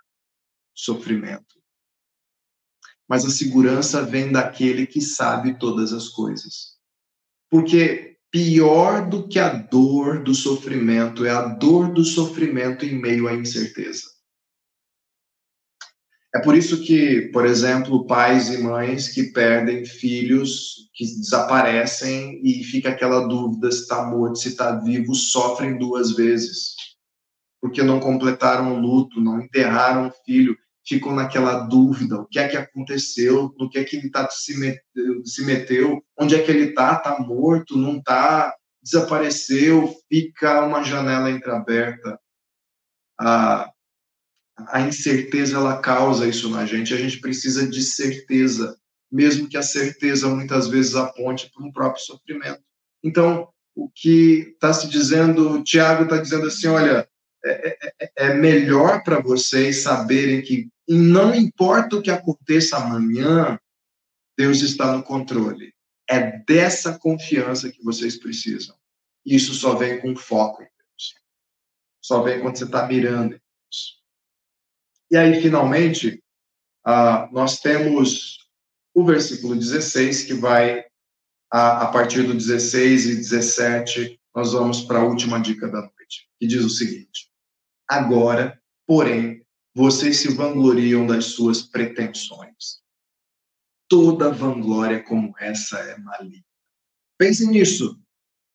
sofrimento. 0.74 1.60
Mas 3.08 3.26
a 3.26 3.30
segurança 3.32 4.04
vem 4.04 4.32
daquele 4.32 4.86
que 4.86 5.02
sabe 5.02 5.58
todas 5.58 5.92
as 5.92 6.10
coisas. 6.10 6.78
Porque 7.50 8.20
pior 8.30 9.10
do 9.10 9.28
que 9.28 9.40
a 9.40 9.50
dor 9.50 10.24
do 10.24 10.36
sofrimento 10.36 11.26
é 11.26 11.32
a 11.32 11.42
dor 11.42 11.92
do 11.92 12.06
sofrimento 12.06 12.86
em 12.86 13.02
meio 13.02 13.28
à 13.28 13.34
incerteza. 13.34 14.08
É 16.34 16.40
por 16.40 16.56
isso 16.56 16.82
que, 16.82 17.30
por 17.34 17.46
exemplo, 17.46 18.06
pais 18.06 18.50
e 18.50 18.58
mães 18.58 19.10
que 19.10 19.24
perdem 19.24 19.86
filhos, 19.86 20.90
que 20.94 21.06
desaparecem 21.06 22.42
e 22.44 22.64
fica 22.64 22.90
aquela 22.90 23.28
dúvida 23.28 23.70
se 23.70 23.82
está 23.82 24.06
morto, 24.06 24.40
se 24.40 24.50
está 24.50 24.80
vivo, 24.80 25.14
sofrem 25.14 25.78
duas 25.78 26.16
vezes. 26.16 26.76
Porque 27.60 27.84
não 27.84 28.00
completaram 28.00 28.74
o 28.74 28.80
luto, 28.80 29.20
não 29.20 29.42
enterraram 29.42 30.08
o 30.08 30.12
filho, 30.26 30.58
ficam 30.88 31.14
naquela 31.14 31.60
dúvida: 31.60 32.22
o 32.22 32.26
que 32.26 32.40
é 32.40 32.48
que 32.48 32.58
aconteceu, 32.58 33.54
no 33.60 33.70
que 33.70 33.80
é 33.80 33.84
que 33.84 33.98
ele 33.98 34.10
tá, 34.10 34.30
se, 34.30 34.58
meteu, 34.58 35.26
se 35.26 35.46
meteu, 35.46 36.02
onde 36.18 36.36
é 36.36 36.42
que 36.42 36.50
ele 36.50 36.70
está, 36.70 36.94
está 36.94 37.20
morto, 37.20 37.78
não 37.78 37.98
está, 37.98 38.56
desapareceu, 38.82 39.94
fica 40.08 40.66
uma 40.66 40.82
janela 40.82 41.30
entreaberta. 41.30 42.18
Ah, 43.20 43.70
a 44.70 44.82
incerteza 44.82 45.58
ela 45.58 45.80
causa 45.80 46.28
isso 46.28 46.50
na 46.50 46.66
gente. 46.66 46.94
A 46.94 46.98
gente 46.98 47.20
precisa 47.20 47.68
de 47.68 47.82
certeza, 47.84 48.78
mesmo 49.12 49.48
que 49.48 49.58
a 49.58 49.64
certeza 49.64 50.28
muitas 50.28 50.68
vezes 50.68 50.96
aponte 50.96 51.50
para 51.52 51.66
um 51.66 51.72
próprio 51.72 52.04
sofrimento. 52.04 52.62
Então, 53.04 53.50
o 53.76 53.90
que 53.90 54.52
está 54.54 54.74
se 54.74 54.88
dizendo, 54.88 55.64
Tiago 55.64 56.04
está 56.04 56.18
dizendo 56.18 56.48
assim: 56.48 56.68
olha, 56.68 57.08
é, 57.44 57.70
é, 57.70 57.92
é, 58.00 58.12
é 58.18 58.34
melhor 58.36 59.04
para 59.04 59.20
vocês 59.20 59.78
saberem 59.78 60.42
que 60.42 60.70
não 60.88 61.34
importa 61.34 61.96
o 61.96 62.02
que 62.02 62.12
aconteça 62.12 62.78
amanhã, 62.78 63.60
Deus 64.38 64.62
está 64.62 64.96
no 64.96 65.04
controle. 65.04 65.74
É 66.10 66.40
dessa 66.46 66.98
confiança 67.00 67.72
que 67.72 67.84
vocês 67.84 68.18
precisam. 68.18 68.76
Isso 69.26 69.54
só 69.54 69.76
vem 69.76 70.00
com 70.02 70.16
foco 70.16 70.62
em 70.62 70.66
Deus. 70.66 71.16
Só 72.02 72.22
vem 72.22 72.42
quando 72.42 72.58
você 72.58 72.66
está 72.66 72.86
mirando. 72.88 73.40
E 75.12 75.18
aí, 75.18 75.42
finalmente, 75.42 76.24
uh, 76.88 77.34
nós 77.34 77.60
temos 77.60 78.38
o 78.96 79.04
versículo 79.04 79.56
16, 79.56 80.24
que 80.24 80.34
vai, 80.34 80.86
a, 81.52 81.84
a 81.84 81.88
partir 81.88 82.24
do 82.24 82.34
16 82.34 83.06
e 83.08 83.16
17, 83.18 84.18
nós 84.34 84.54
vamos 84.54 84.82
para 84.84 85.00
a 85.00 85.04
última 85.04 85.38
dica 85.38 85.68
da 85.68 85.82
noite, 85.82 86.30
que 86.40 86.48
diz 86.48 86.64
o 86.64 86.70
seguinte: 86.70 87.30
Agora, 87.90 88.58
porém, 88.88 89.46
vocês 89.76 90.18
se 90.18 90.34
vangloriam 90.34 91.06
das 91.06 91.26
suas 91.26 91.62
pretensões. 91.62 92.80
Toda 93.90 94.32
vanglória 94.32 95.04
como 95.04 95.34
essa 95.38 95.78
é 95.80 95.98
maligna. 95.98 96.46
Pense 97.18 97.46
nisso, 97.46 98.00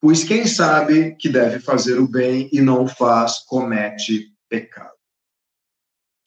pois 0.01 0.25
quem 0.25 0.47
sabe 0.47 1.15
que 1.17 1.29
deve 1.29 1.61
fazer 1.61 1.99
o 1.99 2.09
bem 2.09 2.49
e 2.51 2.63
não 2.63 2.85
o 2.85 2.89
faz, 2.89 3.41
comete 3.41 4.35
pecado. 4.49 4.96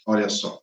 Olha 0.05 0.29
só. 0.29 0.61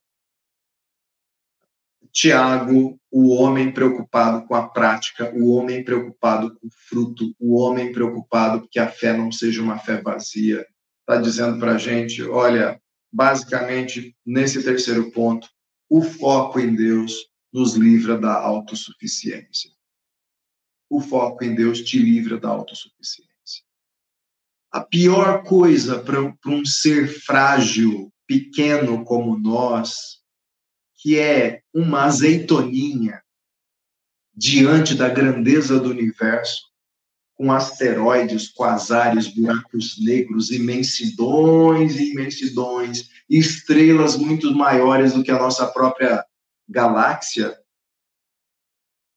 Tiago, 2.12 2.99
o 3.11 3.35
homem 3.35 3.70
preocupado 3.70 4.46
com 4.46 4.55
a 4.55 4.66
prática, 4.66 5.31
o 5.37 5.51
homem 5.51 5.85
preocupado 5.85 6.55
com 6.55 6.66
o 6.66 6.70
fruto, 6.88 7.35
o 7.38 7.61
homem 7.61 7.92
preocupado 7.92 8.66
que 8.70 8.79
a 8.79 8.88
fé 8.88 9.14
não 9.14 9.31
seja 9.31 9.61
uma 9.61 9.79
fé 9.79 10.01
vazia, 10.01 10.66
está 11.01 11.20
dizendo 11.20 11.59
para 11.59 11.75
a 11.75 11.79
gente: 11.79 12.22
olha, 12.22 12.81
basicamente, 13.12 14.16
nesse 14.25 14.62
terceiro 14.62 15.11
ponto, 15.12 15.46
o 15.90 16.01
foco 16.01 16.59
em 16.59 16.75
Deus 16.75 17.14
nos 17.53 17.75
livra 17.75 18.18
da 18.18 18.33
autossuficiência. 18.33 19.70
O 20.88 21.01
foco 21.01 21.44
em 21.44 21.55
Deus 21.55 21.83
te 21.83 21.99
livra 21.99 22.38
da 22.38 22.49
autossuficiência. 22.49 23.27
A 24.72 24.81
pior 24.81 25.42
coisa 25.44 25.99
para 26.03 26.20
um 26.20 26.64
ser 26.64 27.09
frágil, 27.09 28.12
pequeno 28.27 29.05
como 29.05 29.39
nós, 29.39 30.21
que 30.97 31.19
é 31.19 31.62
uma 31.73 32.05
azeitoninha 32.05 33.23
diante 34.35 34.95
da 34.95 35.09
grandeza 35.09 35.79
do 35.79 35.91
universo, 35.91 36.67
com 37.35 37.53
asteroides, 37.53 38.49
quasares, 38.49 39.29
buracos 39.29 39.97
negros, 40.03 40.51
imensidões 40.51 41.97
e 41.97 42.12
imensidões, 42.12 43.11
estrelas 43.29 44.17
muito 44.17 44.55
maiores 44.55 45.12
do 45.12 45.23
que 45.23 45.31
a 45.31 45.39
nossa 45.39 45.67
própria 45.67 46.25
galáxia, 46.69 47.57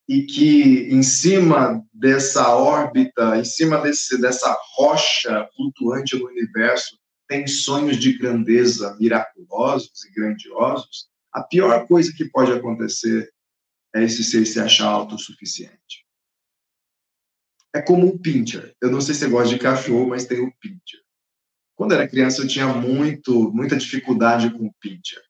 e 0.08 0.24
que 0.24 0.89
em 0.91 1.04
cima 1.04 1.86
dessa 1.93 2.50
órbita, 2.50 3.38
em 3.38 3.45
cima 3.45 3.78
desse, 3.78 4.19
dessa 4.19 4.58
rocha 4.76 5.48
flutuante 5.56 6.17
no 6.17 6.26
universo, 6.26 6.98
tem 7.29 7.45
sonhos 7.45 7.97
de 7.97 8.17
grandeza 8.17 8.97
miraculosos 8.99 10.03
e 10.03 10.11
grandiosos, 10.11 11.07
a 11.31 11.43
pior 11.43 11.87
coisa 11.87 12.11
que 12.11 12.25
pode 12.25 12.51
acontecer 12.51 13.31
é 13.95 14.03
esse 14.03 14.23
ser 14.23 14.45
se 14.45 14.59
achar 14.59 14.87
autossuficiente. 14.87 16.05
É 17.73 17.79
como 17.79 18.07
o 18.07 18.17
pincher. 18.17 18.75
Eu 18.81 18.89
não 18.89 18.99
sei 18.99 19.13
se 19.13 19.21
você 19.21 19.29
gosta 19.29 19.53
de 19.53 19.59
cachorro, 19.59 20.09
mas 20.09 20.25
tem 20.25 20.39
o 20.39 20.51
pincher. 20.59 20.99
Quando 21.75 21.93
era 21.93 22.07
criança, 22.07 22.41
eu 22.41 22.47
tinha 22.47 22.67
muito, 22.67 23.51
muita 23.53 23.77
dificuldade 23.77 24.51
com 24.51 24.65
o 24.65 24.73
pincher. 24.81 25.21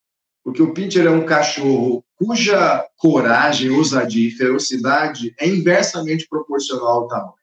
Porque 0.41 0.61
o 0.61 0.73
pincher 0.73 1.05
é 1.05 1.11
um 1.11 1.25
cachorro 1.25 2.03
cuja 2.15 2.87
coragem, 2.95 3.71
ousadia 3.71 4.29
e 4.29 4.31
ferocidade 4.31 5.35
é 5.37 5.47
inversamente 5.47 6.25
proporcional 6.29 7.01
ao 7.01 7.07
tamanho. 7.09 7.38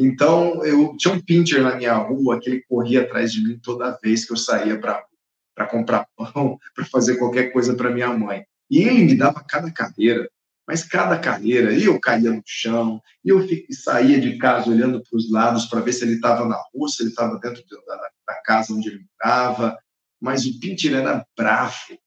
Então, 0.00 0.64
eu 0.64 0.96
tinha 0.96 1.12
um 1.12 1.20
pincher 1.20 1.60
na 1.60 1.74
minha 1.74 1.94
rua 1.94 2.38
que 2.38 2.48
ele 2.48 2.62
corria 2.68 3.02
atrás 3.02 3.32
de 3.32 3.42
mim 3.42 3.58
toda 3.58 3.98
vez 4.00 4.24
que 4.24 4.32
eu 4.32 4.36
saía 4.36 4.78
para 4.78 5.66
comprar 5.66 6.06
pão, 6.16 6.56
para 6.72 6.84
fazer 6.84 7.16
qualquer 7.16 7.52
coisa 7.52 7.74
para 7.74 7.90
minha 7.90 8.16
mãe. 8.16 8.44
E 8.70 8.78
ele 8.78 9.02
me 9.02 9.16
dava 9.16 9.42
cada 9.42 9.72
carreira, 9.72 10.30
mas 10.64 10.84
cada 10.84 11.18
carreira, 11.18 11.72
e 11.72 11.86
eu 11.86 11.98
caía 11.98 12.30
no 12.30 12.40
chão, 12.46 13.02
e 13.24 13.30
eu 13.30 13.44
saía 13.72 14.20
de 14.20 14.38
casa 14.38 14.70
olhando 14.70 15.02
para 15.02 15.16
os 15.16 15.32
lados 15.32 15.66
para 15.66 15.80
ver 15.80 15.92
se 15.92 16.04
ele 16.04 16.14
estava 16.14 16.46
na 16.46 16.62
rua, 16.72 16.88
se 16.88 17.02
ele 17.02 17.10
estava 17.10 17.36
dentro 17.40 17.64
da, 17.84 17.96
da, 17.96 18.42
casa 18.44 18.72
onde 18.72 18.90
ele 18.90 19.04
morava, 19.20 19.76
mas 20.20 20.46
o 20.46 20.60
pincher 20.60 20.94
era 20.94 21.26
bravo. 21.36 21.98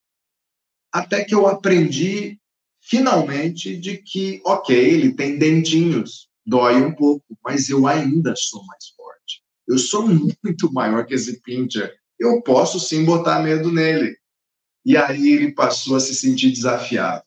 Até 0.94 1.26
que 1.26 1.36
eu 1.36 1.46
aprendi, 1.46 2.40
finalmente, 2.80 3.76
de 3.76 3.98
que, 3.98 4.42
ok, 4.46 4.74
ele 4.74 5.14
tem 5.14 5.38
dentinhos, 5.38 6.31
dói 6.52 6.82
um 6.82 6.94
pouco, 6.94 7.26
mas 7.42 7.70
eu 7.70 7.88
ainda 7.88 8.34
sou 8.36 8.62
mais 8.66 8.90
forte. 8.90 9.42
Eu 9.66 9.78
sou 9.78 10.06
muito 10.06 10.72
maior 10.74 11.06
que 11.06 11.14
esse 11.14 11.42
pincher. 11.42 11.94
Eu 12.20 12.42
posso 12.42 12.78
sim 12.78 13.06
botar 13.06 13.42
medo 13.42 13.72
nele. 13.72 14.18
E 14.86 14.98
aí 14.98 15.30
ele 15.30 15.54
passou 15.54 15.96
a 15.96 16.00
se 16.02 16.14
sentir 16.14 16.52
desafiado. 16.52 17.24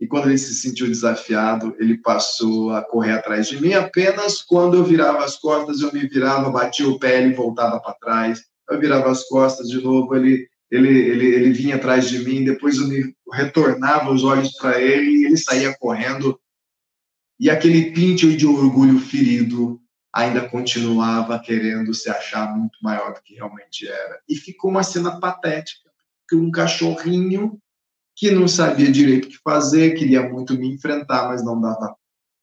E 0.00 0.06
quando 0.06 0.28
ele 0.28 0.38
se 0.38 0.54
sentiu 0.54 0.86
desafiado, 0.86 1.76
ele 1.78 1.98
passou 1.98 2.70
a 2.70 2.82
correr 2.82 3.12
atrás 3.12 3.48
de 3.48 3.60
mim. 3.60 3.74
Apenas 3.74 4.42
quando 4.42 4.78
eu 4.78 4.84
virava 4.84 5.22
as 5.22 5.36
costas, 5.36 5.80
eu 5.80 5.92
me 5.92 6.08
virava, 6.08 6.50
batia 6.50 6.88
o 6.88 6.98
pé, 6.98 7.22
ele 7.22 7.34
voltava 7.34 7.78
para 7.80 7.94
trás. 7.94 8.42
Eu 8.70 8.80
virava 8.80 9.10
as 9.10 9.24
costas 9.24 9.68
de 9.68 9.80
novo, 9.82 10.16
ele, 10.16 10.48
ele, 10.70 10.88
ele, 10.88 11.26
ele 11.26 11.52
vinha 11.52 11.76
atrás 11.76 12.08
de 12.08 12.18
mim. 12.20 12.44
Depois 12.44 12.78
eu 12.78 12.88
me 12.88 13.14
retornava 13.30 14.10
os 14.10 14.24
olhos 14.24 14.52
para 14.56 14.80
ele 14.80 15.10
e 15.10 15.26
ele 15.26 15.36
saía 15.36 15.76
correndo 15.78 16.38
e 17.44 17.50
aquele 17.50 17.92
pinto 17.92 18.34
de 18.34 18.46
orgulho 18.46 18.98
ferido 18.98 19.78
ainda 20.10 20.48
continuava 20.48 21.38
querendo 21.38 21.92
se 21.92 22.08
achar 22.08 22.50
muito 22.56 22.78
maior 22.82 23.12
do 23.12 23.20
que 23.20 23.34
realmente 23.34 23.86
era. 23.86 24.18
E 24.26 24.34
ficou 24.34 24.70
uma 24.70 24.82
cena 24.82 25.20
patética, 25.20 25.90
que 26.26 26.34
um 26.34 26.50
cachorrinho 26.50 27.60
que 28.16 28.30
não 28.30 28.48
sabia 28.48 28.90
direito 28.90 29.26
o 29.26 29.28
que 29.28 29.36
fazer, 29.44 29.92
queria 29.92 30.26
muito 30.26 30.54
me 30.54 30.72
enfrentar, 30.72 31.28
mas 31.28 31.44
não 31.44 31.60
dava. 31.60 31.94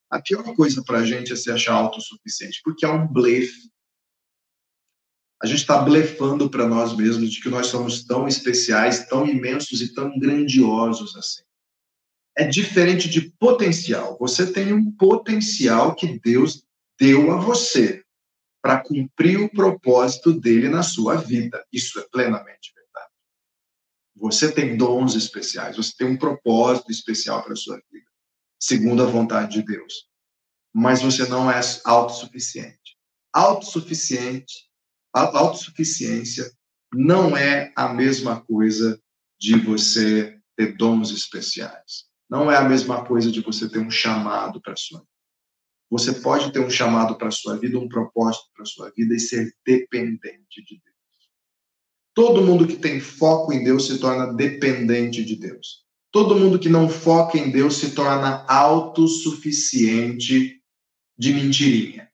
A 0.08 0.22
pior 0.22 0.44
coisa 0.54 0.84
para 0.84 1.00
a 1.00 1.06
gente 1.06 1.34
é 1.34 1.36
se 1.36 1.50
achar 1.50 1.74
autossuficiente, 1.74 2.62
porque 2.64 2.86
é 2.86 2.90
um 2.90 3.08
blefe. 3.08 3.72
A 5.42 5.48
gente 5.48 5.62
está 5.62 5.80
blefando 5.80 6.48
para 6.48 6.68
nós 6.68 6.96
mesmos 6.96 7.32
de 7.32 7.42
que 7.42 7.50
nós 7.50 7.66
somos 7.66 8.04
tão 8.04 8.28
especiais, 8.28 9.08
tão 9.08 9.26
imensos 9.26 9.82
e 9.82 9.92
tão 9.96 10.20
grandiosos 10.20 11.16
assim 11.16 11.42
é 12.38 12.46
diferente 12.46 13.10
de 13.10 13.32
potencial. 13.40 14.18
Você 14.20 14.52
tem 14.52 14.74
um 14.74 14.92
potencial 14.92 15.96
que 15.96 16.20
Deus 16.20 16.64
deu 17.00 17.32
a 17.32 17.38
você 17.38 18.04
para 18.62 18.82
cumprir 18.82 19.40
o 19.40 19.50
propósito 19.50 20.32
dele 20.32 20.70
na 20.70 20.84
sua 20.84 21.16
vida. 21.16 21.66
Isso 21.72 22.00
é 22.00 22.08
plenamente 22.12 22.72
verdade. 22.76 23.12
Você 24.16 24.52
tem 24.52 24.78
dons 24.78 25.16
especiais, 25.16 25.78
você 25.78 25.94
tem 25.98 26.08
um 26.08 26.18
propósito 26.18 26.92
especial 26.92 27.44
para 27.44 27.54
a 27.54 27.58
sua 27.58 27.82
vida, 27.92 28.06
segundo 28.60 29.02
a 29.02 29.08
vontade 29.08 29.54
de 29.54 29.66
Deus. 29.66 30.08
Mas 30.74 31.02
você 31.02 31.28
não 31.28 31.52
é 31.52 31.60
autossuficiente. 31.84 32.98
Autossuficiente, 33.34 34.70
autossuficiência 35.14 36.52
não 36.94 37.36
é 37.36 37.74
a 37.76 37.94
mesma 37.94 38.42
coisa 38.42 39.02
de 39.40 39.58
você 39.58 40.40
ter 40.56 40.78
dons 40.78 41.10
especiais. 41.12 42.11
Não 42.32 42.50
é 42.50 42.56
a 42.56 42.64
mesma 42.64 43.04
coisa 43.04 43.30
de 43.30 43.42
você 43.42 43.68
ter 43.68 43.80
um 43.80 43.92
chamado 43.92 44.62
para 44.62 44.72
a 44.72 44.78
sua 44.78 45.00
vida. 45.00 45.12
Você 45.90 46.14
pode 46.14 46.54
ter 46.54 46.62
um 46.62 46.70
chamado 46.70 47.18
para 47.18 47.28
a 47.28 47.32
sua 47.32 47.58
vida, 47.58 47.78
um 47.78 47.90
propósito 47.90 48.46
para 48.54 48.64
a 48.64 48.66
sua 48.66 48.90
vida 48.92 49.14
e 49.14 49.20
ser 49.20 49.54
dependente 49.66 50.64
de 50.64 50.82
Deus. 50.82 50.96
Todo 52.14 52.42
mundo 52.42 52.66
que 52.66 52.78
tem 52.78 53.02
foco 53.02 53.52
em 53.52 53.66
Deus 53.66 53.88
se 53.88 54.00
torna 54.00 54.34
dependente 54.34 55.26
de 55.26 55.36
Deus. 55.36 55.84
Todo 56.10 56.38
mundo 56.38 56.58
que 56.58 56.70
não 56.70 56.88
foca 56.88 57.38
em 57.38 57.52
Deus 57.52 57.76
se 57.76 57.94
torna 57.94 58.46
autossuficiente 58.48 60.64
de 61.18 61.34
mentirinha. 61.34 62.10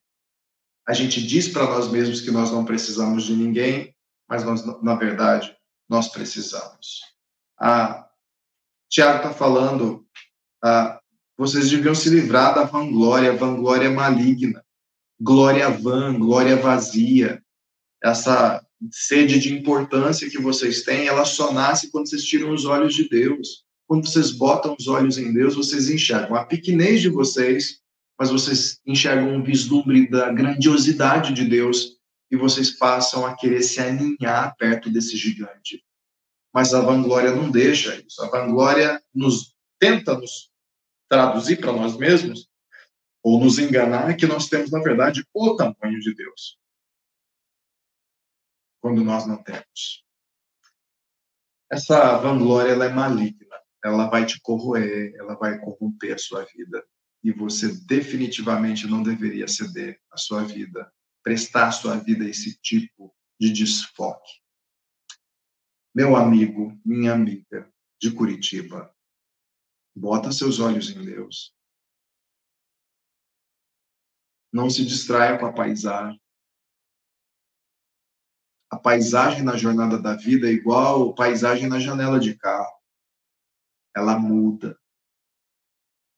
A 0.87 0.93
gente 0.93 1.21
diz 1.21 1.47
para 1.47 1.65
nós 1.65 1.91
mesmos 1.91 2.21
que 2.21 2.31
nós 2.31 2.51
não 2.51 2.65
precisamos 2.65 3.25
de 3.25 3.35
ninguém, 3.35 3.95
mas 4.27 4.43
nós, 4.43 4.65
na 4.81 4.95
verdade, 4.95 5.55
nós 5.87 6.07
precisamos. 6.07 7.01
Ah, 7.59 8.07
Tiago 8.89 9.17
está 9.17 9.33
falando, 9.33 10.06
ah, 10.63 10.99
vocês 11.37 11.69
deviam 11.69 11.93
se 11.93 12.09
livrar 12.09 12.55
da 12.55 12.63
vanglória, 12.63 13.35
vanglória 13.35 13.91
maligna, 13.91 14.63
glória 15.19 15.69
vã, 15.69 16.17
glória 16.17 16.55
vazia. 16.55 17.41
Essa 18.03 18.63
sede 18.91 19.39
de 19.39 19.53
importância 19.53 20.29
que 20.29 20.41
vocês 20.41 20.83
têm, 20.83 21.07
ela 21.07 21.25
só 21.25 21.51
nasce 21.51 21.91
quando 21.91 22.09
vocês 22.09 22.23
tiram 22.23 22.51
os 22.51 22.65
olhos 22.65 22.95
de 22.95 23.07
Deus. 23.07 23.63
Quando 23.87 24.07
vocês 24.07 24.31
botam 24.31 24.75
os 24.77 24.87
olhos 24.87 25.17
em 25.17 25.31
Deus, 25.31 25.55
vocês 25.55 25.89
enxergam 25.89 26.35
a 26.35 26.45
pequenez 26.45 27.01
de 27.01 27.09
vocês, 27.09 27.79
mas 28.19 28.29
vocês 28.29 28.79
enxergam 28.85 29.33
um 29.33 29.43
vislumbre 29.43 30.09
da 30.09 30.31
grandiosidade 30.31 31.33
de 31.33 31.45
Deus 31.45 31.97
e 32.29 32.35
vocês 32.35 32.71
passam 32.71 33.25
a 33.25 33.35
querer 33.35 33.61
se 33.61 33.79
aninhar 33.79 34.55
perto 34.57 34.89
desse 34.89 35.15
gigante 35.15 35.81
mas 36.57 36.73
a 36.73 36.81
vanglória 36.81 37.35
não 37.35 37.51
deixa 37.51 37.95
isso. 37.95 38.19
A 38.23 38.29
vanglória 38.29 38.99
nos 39.13 39.53
tenta 39.79 40.17
nos 40.17 40.51
traduzir 41.09 41.59
para 41.59 41.71
nós 41.71 41.97
mesmos 41.97 42.49
ou 43.23 43.39
nos 43.39 43.59
enganar 43.59 44.15
que 44.15 44.25
nós 44.25 44.47
temos, 44.47 44.71
na 44.71 44.79
verdade, 44.79 45.25
o 45.33 45.55
tamanho 45.55 45.99
de 45.99 46.13
Deus. 46.13 46.57
Quando 48.81 49.03
nós 49.03 49.25
não 49.27 49.41
temos. 49.43 50.05
Essa 51.71 52.17
vanglória 52.17 52.71
ela 52.71 52.85
é 52.85 52.89
maligna. 52.89 53.57
Ela 53.83 54.09
vai 54.09 54.25
te 54.25 54.39
corroer, 54.41 55.13
ela 55.15 55.35
vai 55.35 55.59
corromper 55.59 56.13
a 56.13 56.17
sua 56.17 56.45
vida. 56.45 56.85
E 57.23 57.31
você 57.31 57.73
definitivamente 57.85 58.87
não 58.87 59.03
deveria 59.03 59.47
ceder 59.47 59.99
a 60.11 60.17
sua 60.17 60.43
vida, 60.43 60.91
prestar 61.23 61.67
a 61.67 61.71
sua 61.71 61.97
vida 61.97 62.23
a 62.23 62.29
esse 62.29 62.57
tipo 62.61 63.13
de 63.39 63.51
desfoque 63.51 64.47
meu 65.97 66.15
amigo, 66.15 66.79
minha 66.85 67.11
amiga 67.11 67.67
de 67.99 68.11
Curitiba, 68.11 68.93
bota 69.97 70.31
seus 70.31 70.59
olhos 70.59 70.89
em 70.89 71.03
Deus. 71.03 71.53
Não 74.53 74.69
se 74.69 74.85
distraia 74.85 75.37
com 75.37 75.45
a 75.45 75.53
paisagem. 75.53 76.21
A 78.69 78.77
paisagem 78.77 79.43
na 79.43 79.57
jornada 79.57 79.99
da 79.99 80.15
vida 80.15 80.47
é 80.47 80.51
igual 80.51 81.09
a 81.09 81.15
paisagem 81.15 81.67
na 81.67 81.79
janela 81.79 82.19
de 82.19 82.37
carro. 82.37 82.77
Ela 83.95 84.17
muda. 84.19 84.79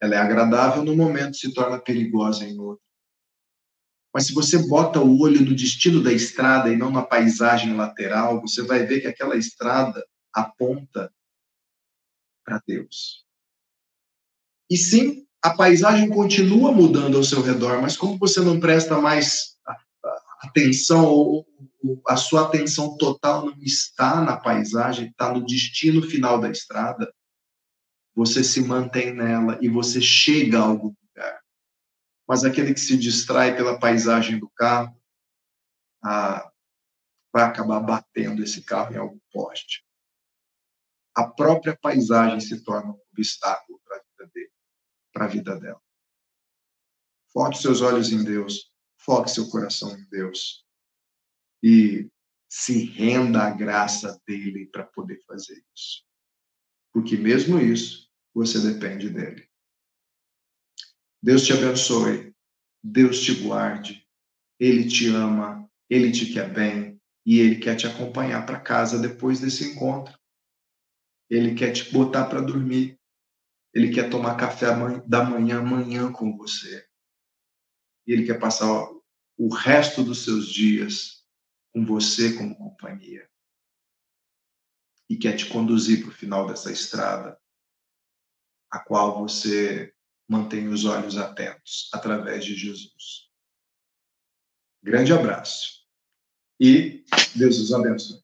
Ela 0.01 0.15
é 0.15 0.17
agradável 0.17 0.83
no 0.83 0.95
momento, 0.95 1.37
se 1.37 1.53
torna 1.53 1.79
perigosa 1.79 2.45
em 2.45 2.59
outro. 2.59 2.83
Mas 4.13 4.27
se 4.27 4.33
você 4.33 4.67
bota 4.67 4.99
o 4.99 5.19
olho 5.21 5.41
no 5.41 5.55
destino 5.55 6.01
da 6.01 6.11
estrada 6.11 6.69
e 6.69 6.75
não 6.75 6.89
na 6.89 7.05
paisagem 7.05 7.75
lateral, 7.75 8.41
você 8.41 8.63
vai 8.63 8.85
ver 8.85 9.01
que 9.01 9.07
aquela 9.07 9.37
estrada 9.37 10.03
aponta 10.33 11.13
para 12.43 12.61
Deus. 12.65 13.28
E 14.69 14.77
sim, 14.77 15.25
a 15.41 15.51
paisagem 15.51 16.09
continua 16.09 16.71
mudando 16.71 17.17
ao 17.17 17.23
seu 17.23 17.41
redor, 17.41 17.81
mas 17.81 17.97
como 17.97 18.17
você 18.17 18.39
não 18.41 18.59
presta 18.59 18.99
mais 18.99 19.57
atenção, 20.41 21.05
ou 21.05 21.45
a 22.07 22.15
sua 22.15 22.45
atenção 22.45 22.97
total 22.97 23.45
não 23.45 23.57
está 23.61 24.21
na 24.21 24.37
paisagem, 24.37 25.07
está 25.07 25.33
no 25.33 25.45
destino 25.45 26.01
final 26.01 26.39
da 26.39 26.49
estrada, 26.49 27.11
você 28.15 28.43
se 28.43 28.61
mantém 28.61 29.13
nela 29.13 29.57
e 29.61 29.69
você 29.69 30.01
chega 30.01 30.59
a 30.59 30.63
algum 30.63 30.93
mas 32.29 32.45
aquele 32.45 32.75
que 32.75 32.79
se 32.79 32.95
distrai 32.95 33.55
pela 33.55 33.79
paisagem 33.79 34.37
do 34.37 34.47
carro 34.51 34.95
ah, 36.03 36.47
vai 37.33 37.41
acabar 37.41 37.79
batendo 37.79 38.43
esse 38.43 38.61
carro 38.61 38.93
em 38.93 38.97
algum 38.97 39.19
poste. 39.31 39.83
A 41.15 41.27
própria 41.27 41.75
paisagem 41.75 42.39
se 42.39 42.63
torna 42.63 42.91
um 42.91 43.01
obstáculo 43.11 43.81
para 43.83 43.97
a 43.97 43.99
vida 43.99 44.31
dele, 44.31 44.51
para 45.19 45.25
a 45.25 45.29
vida 45.29 45.59
dela. 45.59 45.81
Foque 47.33 47.57
seus 47.57 47.81
olhos 47.81 48.09
em 48.09 48.23
Deus, 48.23 48.71
foque 48.97 49.29
seu 49.29 49.49
coração 49.49 49.93
em 49.97 50.03
Deus 50.09 50.65
e 51.61 52.09
se 52.47 52.85
renda 52.85 53.43
à 53.43 53.49
graça 53.49 54.19
dele 54.25 54.67
para 54.67 54.85
poder 54.85 55.19
fazer 55.27 55.61
isso. 55.75 56.05
Porque 56.93 57.17
mesmo 57.17 57.59
isso, 57.59 58.09
você 58.33 58.59
depende 58.59 59.09
dele. 59.09 59.47
Deus 61.21 61.45
te 61.45 61.51
abençoe, 61.51 62.33
Deus 62.81 63.19
te 63.19 63.35
guarde, 63.43 64.07
Ele 64.57 64.87
te 64.87 65.07
ama, 65.07 65.69
Ele 65.89 66.13
te 66.13 66.31
quer 66.31 66.51
bem 66.51 66.99
e 67.25 67.39
Ele 67.39 67.57
quer 67.57 67.75
te 67.75 67.85
acompanhar 67.85 68.45
para 68.45 68.61
casa 68.61 68.97
depois 68.97 69.41
desse 69.41 69.71
encontro. 69.73 70.17
Ele 71.29 71.53
quer 71.55 71.73
te 71.73 71.91
botar 71.91 72.25
para 72.25 72.41
dormir, 72.41 72.98
Ele 73.73 73.93
quer 73.93 74.09
tomar 74.09 74.35
café 74.35 74.67
da 75.05 75.23
manhã 75.23 75.59
amanhã 75.59 76.11
com 76.11 76.35
você. 76.35 76.87
Ele 78.05 78.25
quer 78.25 78.39
passar 78.39 78.89
o 79.37 79.53
resto 79.53 80.03
dos 80.03 80.23
seus 80.23 80.47
dias 80.49 81.23
com 81.71 81.85
você 81.85 82.35
como 82.35 82.55
companhia 82.55 83.29
e 85.09 85.17
quer 85.17 85.35
te 85.35 85.47
conduzir 85.47 86.01
para 86.01 86.09
o 86.09 86.13
final 86.13 86.47
dessa 86.47 86.71
estrada, 86.71 87.39
a 88.69 88.79
qual 88.79 89.19
você 89.19 89.93
mantém 90.27 90.67
os 90.67 90.85
olhos 90.85 91.17
atentos 91.17 91.89
através 91.91 92.45
de 92.45 92.55
Jesus. 92.55 93.29
Grande 94.83 95.11
abraço 95.11 95.85
e 96.59 97.03
Deus 97.35 97.57
os 97.59 97.73
abençoe. 97.73 98.18